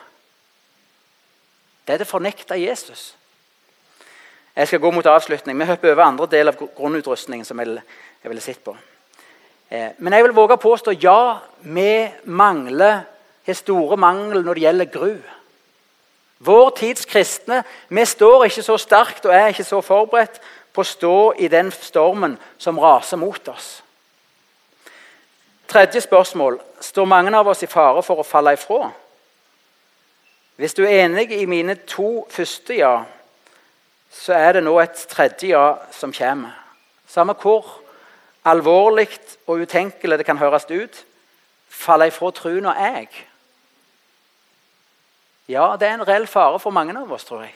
Det 1.84 1.94
er 1.94 1.98
det 1.98 2.08
fornekta 2.08 2.56
Jesus. 2.56 3.16
Jeg 4.56 4.68
skal 4.68 4.80
gå 4.80 4.90
mot 4.90 5.06
avslutning. 5.06 5.58
Vi 5.58 5.64
hopper 5.68 5.92
over 5.92 6.02
andre 6.02 6.26
del 6.30 6.48
av 6.48 6.56
grunnutrustningen. 6.56 7.44
som 7.44 7.60
jeg, 7.60 7.82
jeg 8.22 8.30
ville 8.30 8.40
sett 8.40 8.64
på. 8.64 8.76
Eh, 9.70 9.90
men 9.98 10.12
jeg 10.12 10.24
vil 10.24 10.34
våge 10.34 10.56
å 10.56 10.62
påstå 10.62 10.94
ja, 11.02 11.38
vi 11.60 12.08
mangler 12.24 13.02
har 13.46 13.54
store 13.54 13.96
mangel 13.96 14.44
når 14.44 14.54
det 14.54 14.62
gjelder 14.62 14.84
gru. 14.90 15.16
Vår 16.38 16.70
tids 16.76 17.04
kristne 17.04 17.62
vi 17.88 18.04
står 18.04 18.46
ikke 18.46 18.62
så 18.62 18.76
sterkt 18.78 19.26
og 19.26 19.34
er 19.34 19.52
ikke 19.52 19.64
så 19.64 19.80
forberedt 19.80 20.40
på 20.72 20.84
å 20.84 20.88
stå 20.88 21.16
i 21.40 21.48
den 21.48 21.70
stormen 21.72 22.36
som 22.58 22.78
raser 22.78 23.16
mot 23.16 23.48
oss. 23.48 23.82
Tredje 25.66 26.00
spørsmål 26.00 26.60
står 26.80 27.04
mange 27.04 27.32
av 27.36 27.48
oss 27.48 27.64
i 27.64 27.70
fare 27.70 28.02
for 28.06 28.20
å 28.20 28.26
falle 28.26 28.54
ifra. 28.54 28.90
Hvis 30.56 30.76
du 30.76 30.84
er 30.84 31.04
enig 31.04 31.32
i 31.32 31.46
mine 31.46 31.74
to 31.88 32.26
første 32.30 32.76
ja, 32.76 33.00
så 34.12 34.34
er 34.34 34.56
det 34.56 34.64
nå 34.64 34.74
et 34.80 35.06
tredje 35.10 35.50
ja 35.50 35.76
som 35.92 36.12
kommer. 36.12 36.54
Samme 37.06 37.34
hvor 37.38 37.66
alvorlig 38.46 39.08
og 39.46 39.62
utenkelig 39.66 40.18
det 40.18 40.26
kan 40.26 40.38
høres 40.38 40.68
ut, 40.70 41.04
faller 41.68 42.10
ifra 42.10 42.30
troen 42.30 42.66
og 42.66 42.80
jeg. 42.80 43.08
Ja, 45.48 45.76
det 45.78 45.88
er 45.88 45.94
en 45.94 46.08
reell 46.08 46.26
fare 46.26 46.58
for 46.58 46.74
mange 46.74 46.94
av 46.98 47.12
oss, 47.12 47.24
tror 47.24 47.44
jeg. 47.44 47.54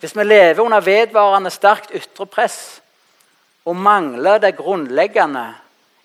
Hvis 0.00 0.16
vi 0.16 0.24
lever 0.24 0.60
under 0.64 0.80
vedvarende 0.80 1.52
sterkt 1.52 1.92
ytre 1.96 2.26
press 2.26 2.80
og 3.68 3.76
mangler 3.76 4.40
det 4.40 4.56
grunnleggende 4.56 5.50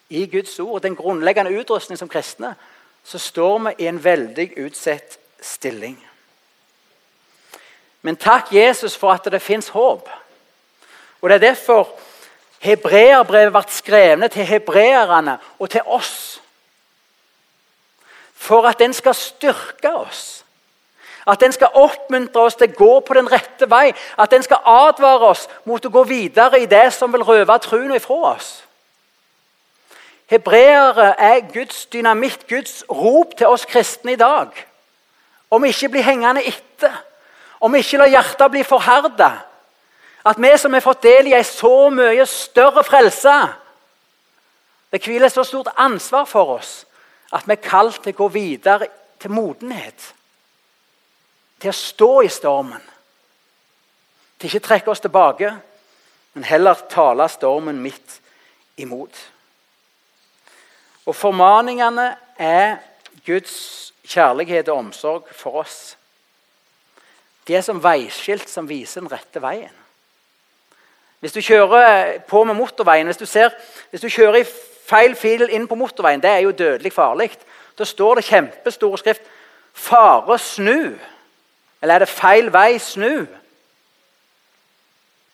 i 0.10 0.26
Guds 0.28 0.60
ord, 0.60 0.82
den 0.82 0.96
grunnleggende 0.96 1.56
utrustning 1.60 2.00
som 2.00 2.12
kristne, 2.12 2.56
så 3.04 3.20
står 3.20 3.60
vi 3.60 3.74
i 3.80 3.88
en 3.88 4.04
veldig 4.04 4.50
utsatt 4.66 5.18
stilling. 5.42 5.96
Men 8.06 8.20
takk 8.22 8.52
Jesus 8.54 8.94
for 8.98 9.16
at 9.16 9.26
det 9.32 9.42
fins 9.42 9.72
håp. 9.74 10.10
Og 11.22 11.30
Det 11.30 11.36
er 11.36 11.48
derfor 11.48 11.90
hebreerbrevet 12.62 13.54
ble 13.54 13.64
skrevet 13.74 14.32
til 14.32 14.46
hebreerne 14.46 15.38
og 15.60 15.70
til 15.70 15.82
oss. 15.86 16.42
For 18.36 18.68
at 18.70 18.80
den 18.80 18.94
skal 18.94 19.16
styrke 19.18 19.90
oss 19.90 20.46
at 21.28 21.40
den 21.42 21.52
skal 21.52 21.74
oppmuntre 21.74 22.42
oss 22.42 22.56
til 22.56 22.70
å 22.70 22.78
gå 22.78 22.92
på 23.08 23.16
den 23.18 23.30
rette 23.32 23.66
vei. 23.70 23.90
At 24.18 24.32
den 24.32 24.44
skal 24.46 24.62
advare 24.62 25.32
oss 25.32 25.48
mot 25.66 25.86
å 25.86 25.90
gå 25.90 26.04
videre 26.06 26.62
i 26.62 26.70
det 26.70 26.92
som 26.94 27.14
vil 27.14 27.26
røve 27.26 27.58
troen 27.64 27.96
ifra 27.98 28.20
oss. 28.36 28.52
Hebreere 30.30 31.14
er 31.22 31.42
Guds 31.54 31.86
dynamitt, 31.94 32.48
Guds 32.50 32.84
rop 32.90 33.36
til 33.38 33.50
oss 33.50 33.66
kristne 33.70 34.14
i 34.14 34.22
dag. 34.22 34.54
Om 35.50 35.66
vi 35.66 35.74
ikke 35.74 35.92
blir 35.96 36.06
hengende 36.06 36.46
etter, 36.46 36.94
om 37.66 37.74
vi 37.74 37.82
ikke 37.82 38.00
lar 38.02 38.12
hjertet 38.14 38.52
bli 38.54 38.64
forherda. 38.64 39.32
At 40.26 40.42
vi 40.42 40.52
som 40.58 40.74
har 40.74 40.84
fått 40.86 41.06
del 41.06 41.30
i 41.30 41.36
ei 41.38 41.44
så 41.46 41.90
mye 41.94 42.26
større 42.30 42.84
frelse 42.86 43.36
Det 44.92 45.02
hviler 45.04 45.30
så 45.30 45.44
stort 45.44 45.74
ansvar 45.76 46.26
for 46.30 46.56
oss 46.56 46.86
at 47.34 47.44
vi 47.48 47.52
er 47.52 47.66
kalt 47.66 47.98
til 48.04 48.14
å 48.14 48.18
gå 48.22 48.28
videre 48.32 48.88
til 49.20 49.34
modenhet 49.34 50.14
til 51.66 51.72
å 51.72 51.76
stå 51.76 52.10
i 52.22 52.30
stormen. 52.30 52.82
Til 54.38 54.50
ikke 54.50 54.66
trekke 54.68 54.92
oss 54.92 55.04
tilbake, 55.04 55.50
men 56.36 56.46
heller 56.46 56.86
tale 56.92 57.28
stormen 57.32 57.80
midt 57.82 58.20
imot. 58.78 59.16
Og 61.06 61.16
Formaningene 61.16 62.10
er 62.38 62.78
Guds 63.26 63.94
kjærlighet 64.06 64.70
og 64.70 64.84
omsorg 64.84 65.30
for 65.34 65.64
oss. 65.64 65.96
De 67.48 67.56
er 67.56 67.62
som 67.62 67.82
veiskilt 67.84 68.50
som 68.50 68.70
viser 68.70 69.04
den 69.04 69.12
rette 69.12 69.42
veien. 69.42 69.74
Hvis 71.20 71.34
du 71.34 71.42
kjører 71.42 72.20
på 72.28 72.44
med 72.44 72.58
motorveien, 72.58 73.08
hvis 73.08 73.18
du, 73.18 73.26
ser, 73.26 73.54
hvis 73.90 74.02
du 74.02 74.10
kjører 74.10 74.42
i 74.42 74.48
feil 74.86 75.16
fil 75.18 75.48
inn 75.50 75.68
på 75.68 75.78
motorveien, 75.78 76.22
det 76.22 76.30
er 76.30 76.44
jo 76.46 76.52
dødelig 76.52 76.94
farlig. 76.94 77.32
Da 77.78 77.86
står 77.86 78.16
det 78.20 78.28
kjempestore 78.30 78.98
skrift 78.98 79.22
'Fare 79.74 80.38
snu'. 80.40 81.00
Eller 81.82 81.94
er 81.94 82.00
det 82.00 82.10
feil 82.10 82.54
vei? 82.54 82.78
Snu. 82.80 83.28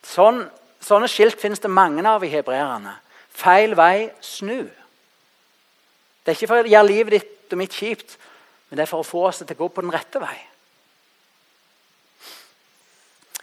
Sånn, 0.03 0.49
sånne 0.81 1.07
skilt 1.07 1.41
finnes 1.41 1.59
det 1.59 1.69
mange 1.69 2.03
av 2.09 2.23
i 2.23 2.31
hebreerne. 2.31 2.95
Feil 3.29 3.75
vei, 3.77 4.09
snu. 4.21 4.65
Det 6.21 6.31
er 6.31 6.37
ikke 6.37 6.47
for 6.47 6.63
å 6.63 6.67
gjøre 6.67 6.87
livet 6.87 7.11
ditt 7.11 7.53
og 7.53 7.57
mitt 7.57 7.73
kjipt, 7.73 8.17
men 8.69 8.77
det 8.77 8.83
er 8.83 8.89
for 8.89 9.05
å 9.05 9.07
få 9.07 9.27
oss 9.27 9.37
til 9.37 9.55
å 9.55 9.61
gå 9.61 9.67
på 9.67 9.81
den 9.85 9.93
rette 9.93 10.19
vei. 10.19 10.37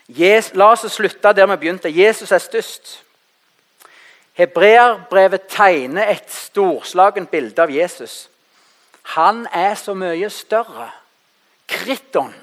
La 0.09 0.71
oss 0.73 0.87
slutte 0.93 1.33
der 1.33 1.47
vi 1.47 1.57
begynte. 1.57 1.89
Jesus 1.89 2.33
er 2.33 2.39
størst. 2.39 3.03
Hebreerbrevet 4.33 5.49
tegner 5.49 6.09
et 6.09 6.31
storslagent 6.33 7.31
bilde 7.31 7.63
av 7.63 7.71
Jesus. 7.71 8.29
Han 9.03 9.47
er 9.53 9.75
så 9.75 9.95
mye 9.95 10.31
større. 10.31 10.91
Kriton. 11.69 12.35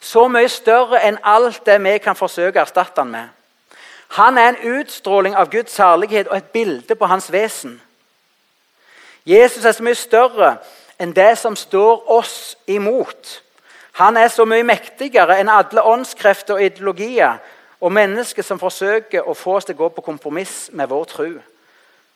Så 0.00 0.28
mye 0.28 0.48
større 0.48 1.02
enn 1.04 1.18
alt 1.22 1.66
det 1.66 1.78
vi 1.84 1.98
kan 1.98 2.16
forsøke 2.16 2.58
å 2.58 2.64
erstatte 2.64 3.00
han 3.00 3.12
med. 3.12 3.28
Han 4.16 4.38
er 4.38 4.48
en 4.48 4.80
utstråling 4.80 5.36
av 5.36 5.50
Guds 5.50 5.76
herlighet 5.76 6.28
og 6.28 6.36
et 6.36 6.50
bilde 6.52 6.94
på 6.94 7.06
hans 7.06 7.30
vesen. 7.32 7.80
Jesus 9.26 9.64
er 9.64 9.72
så 9.72 9.82
mye 9.82 9.98
større 9.98 10.56
enn 11.00 11.14
det 11.16 11.32
som 11.38 11.56
står 11.56 12.10
oss 12.10 12.56
imot. 12.66 13.40
Han 13.94 14.16
er 14.16 14.28
så 14.28 14.42
mye 14.44 14.66
mektigere 14.66 15.36
enn 15.38 15.50
alle 15.52 15.82
åndskrefter 15.86 16.56
og 16.56 16.64
ideologier 16.64 17.38
og 17.80 17.92
mennesker 17.94 18.42
som 18.42 18.58
forsøker 18.58 19.22
å 19.22 19.36
få 19.38 19.58
oss 19.58 19.68
til 19.68 19.76
å 19.76 19.84
gå 19.84 19.88
på 19.94 20.02
kompromiss 20.02 20.70
med 20.72 20.90
vår 20.90 21.04
tro. 21.12 21.28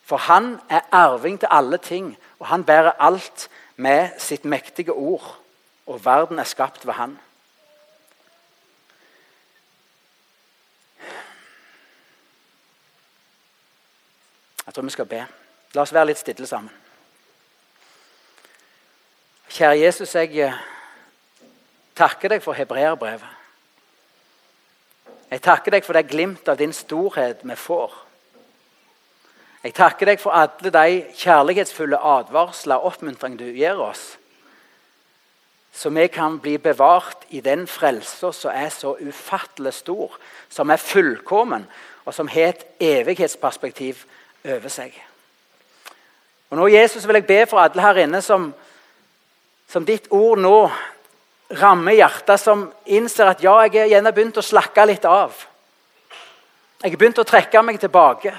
For 0.03 0.24
han 0.26 0.57
er 0.72 0.89
arving 0.91 1.37
til 1.39 1.51
alle 1.53 1.79
ting, 1.79 2.16
og 2.41 2.47
han 2.51 2.64
bærer 2.64 2.97
alt 2.99 3.49
med 3.76 4.16
sitt 4.18 4.45
mektige 4.45 4.93
ord. 4.93 5.37
Og 5.87 6.05
verden 6.05 6.39
er 6.39 6.49
skapt 6.49 6.87
ved 6.87 6.95
han. 6.95 7.18
Jeg 14.66 14.74
tror 14.74 14.85
vi 14.85 14.91
skal 14.97 15.07
be. 15.07 15.20
La 15.74 15.85
oss 15.85 15.95
være 15.95 16.11
litt 16.11 16.18
stille 16.20 16.47
sammen. 16.47 16.72
Kjære 19.49 19.79
Jesus, 19.81 20.14
jeg 20.14 20.35
eh, 20.45 20.59
takker 21.99 22.33
deg 22.35 22.45
for 22.45 22.57
hebreerbrevet. 22.57 23.35
Jeg 25.29 25.43
takker 25.45 25.75
deg 25.77 25.85
for 25.85 25.99
det 25.99 26.09
glimt 26.09 26.49
av 26.49 26.57
din 26.57 26.73
storhet 26.73 27.43
vi 27.45 27.57
får. 27.59 27.93
Jeg 29.67 29.75
takker 29.77 30.13
deg 30.13 30.23
for 30.23 30.33
alle 30.33 30.71
de 30.73 31.03
kjærlighetsfulle 31.19 31.99
advarsler 31.99 32.79
og 32.79 32.95
oppmuntring 32.95 33.37
du 33.37 33.45
gir 33.51 33.81
oss. 33.83 34.15
Så 35.75 35.91
vi 35.95 36.07
kan 36.11 36.39
bli 36.41 36.57
bevart 36.59 37.27
i 37.29 37.41
den 37.45 37.67
frelsa 37.67 38.33
som 38.33 38.55
er 38.55 38.71
så 38.73 38.97
ufattelig 38.97 39.75
stor, 39.75 40.15
som 40.49 40.71
er 40.71 40.81
fullkommen, 40.81 41.67
og 42.05 42.15
som 42.15 42.29
har 42.29 42.55
et 42.55 42.65
evighetsperspektiv 42.81 44.07
over 44.45 44.73
seg. 44.73 44.95
Og 46.51 46.57
nå, 46.57 46.67
Jesus, 46.73 47.07
vil 47.07 47.21
jeg 47.21 47.27
be 47.29 47.43
for 47.47 47.61
alle 47.61 47.85
her 47.85 48.01
inne 48.07 48.23
som, 48.25 48.49
som 49.69 49.85
ditt 49.85 50.09
ord 50.11 50.41
nå 50.41 50.71
rammer 51.49 51.97
hjertet, 51.97 52.41
som 52.41 52.67
innser 52.85 53.33
at 53.33 53.43
ja, 53.43 53.55
jeg 53.67 53.81
har 53.81 53.93
gjerne 53.95 54.13
begynt 54.13 54.41
å 54.41 54.45
slakke 54.45 54.85
litt 54.87 55.05
av. 55.09 55.35
Jeg 56.83 56.93
har 56.93 57.01
begynt 57.01 57.19
å 57.19 57.27
trekke 57.27 57.63
meg 57.65 57.81
tilbake. 57.81 58.35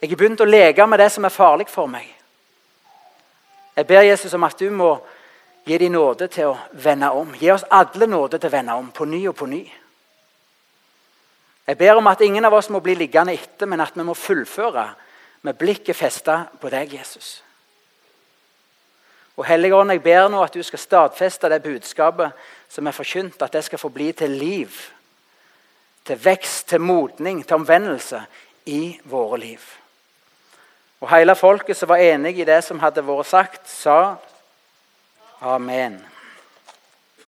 Jeg 0.00 0.10
har 0.10 0.18
begynt 0.18 0.40
å 0.40 0.48
leke 0.48 0.86
med 0.86 1.00
det 1.00 1.10
som 1.12 1.24
er 1.24 1.34
farlig 1.34 1.68
for 1.70 1.90
meg. 1.90 2.08
Jeg 3.76 3.86
ber 3.86 4.06
Jesus 4.08 4.34
om 4.34 4.44
at 4.46 4.58
du 4.58 4.70
må 4.72 4.94
gi 5.66 5.78
dem 5.78 5.92
nåde 5.92 6.28
til 6.32 6.52
å 6.52 6.58
vende 6.72 7.10
om. 7.12 7.34
Gi 7.36 7.50
oss 7.52 7.66
alle 7.70 8.08
nåde 8.08 8.38
til 8.40 8.48
å 8.48 8.56
vende 8.56 8.76
om, 8.78 8.90
på 8.90 9.04
ny 9.04 9.20
og 9.28 9.36
på 9.36 9.48
ny. 9.50 9.62
Jeg 11.66 11.78
ber 11.78 11.98
om 11.98 12.06
at 12.06 12.22
ingen 12.22 12.44
av 12.46 12.54
oss 12.54 12.70
må 12.70 12.80
bli 12.80 12.94
liggende 12.94 13.34
etter, 13.34 13.66
men 13.66 13.82
at 13.82 13.96
vi 13.96 14.04
må 14.06 14.14
fullføre 14.14 14.86
med 15.42 15.58
blikket 15.58 15.98
festa 15.98 16.44
på 16.60 16.70
deg, 16.70 16.94
Jesus. 16.94 17.40
Og 19.36 19.44
Hellige 19.44 19.76
Ånd, 19.76 19.92
jeg 19.92 20.02
ber 20.02 20.28
nå 20.32 20.40
at 20.44 20.54
du 20.54 20.62
skal 20.64 20.80
stadfeste 20.80 21.48
det 21.52 21.62
budskapet 21.62 22.32
som 22.72 22.86
er 22.86 22.96
forkynt, 22.96 23.42
at 23.42 23.52
det 23.52 23.64
skal 23.64 23.78
få 23.78 23.90
bli 23.92 24.10
til 24.16 24.30
liv, 24.30 24.72
til 26.04 26.24
vekst, 26.24 26.68
til 26.68 26.80
modning, 26.80 27.42
til 27.44 27.60
omvendelse 27.60 28.22
i 28.66 28.96
våre 29.04 29.38
liv. 29.38 29.60
Og 31.00 31.10
Hele 31.12 31.36
folket 31.36 31.76
som 31.76 31.92
var 31.92 32.00
enig 32.00 32.38
i 32.38 32.48
det 32.48 32.62
som 32.64 32.80
hadde 32.80 33.04
vært 33.04 33.28
sagt, 33.28 33.68
sa 33.68 34.16
amen. 35.44 36.00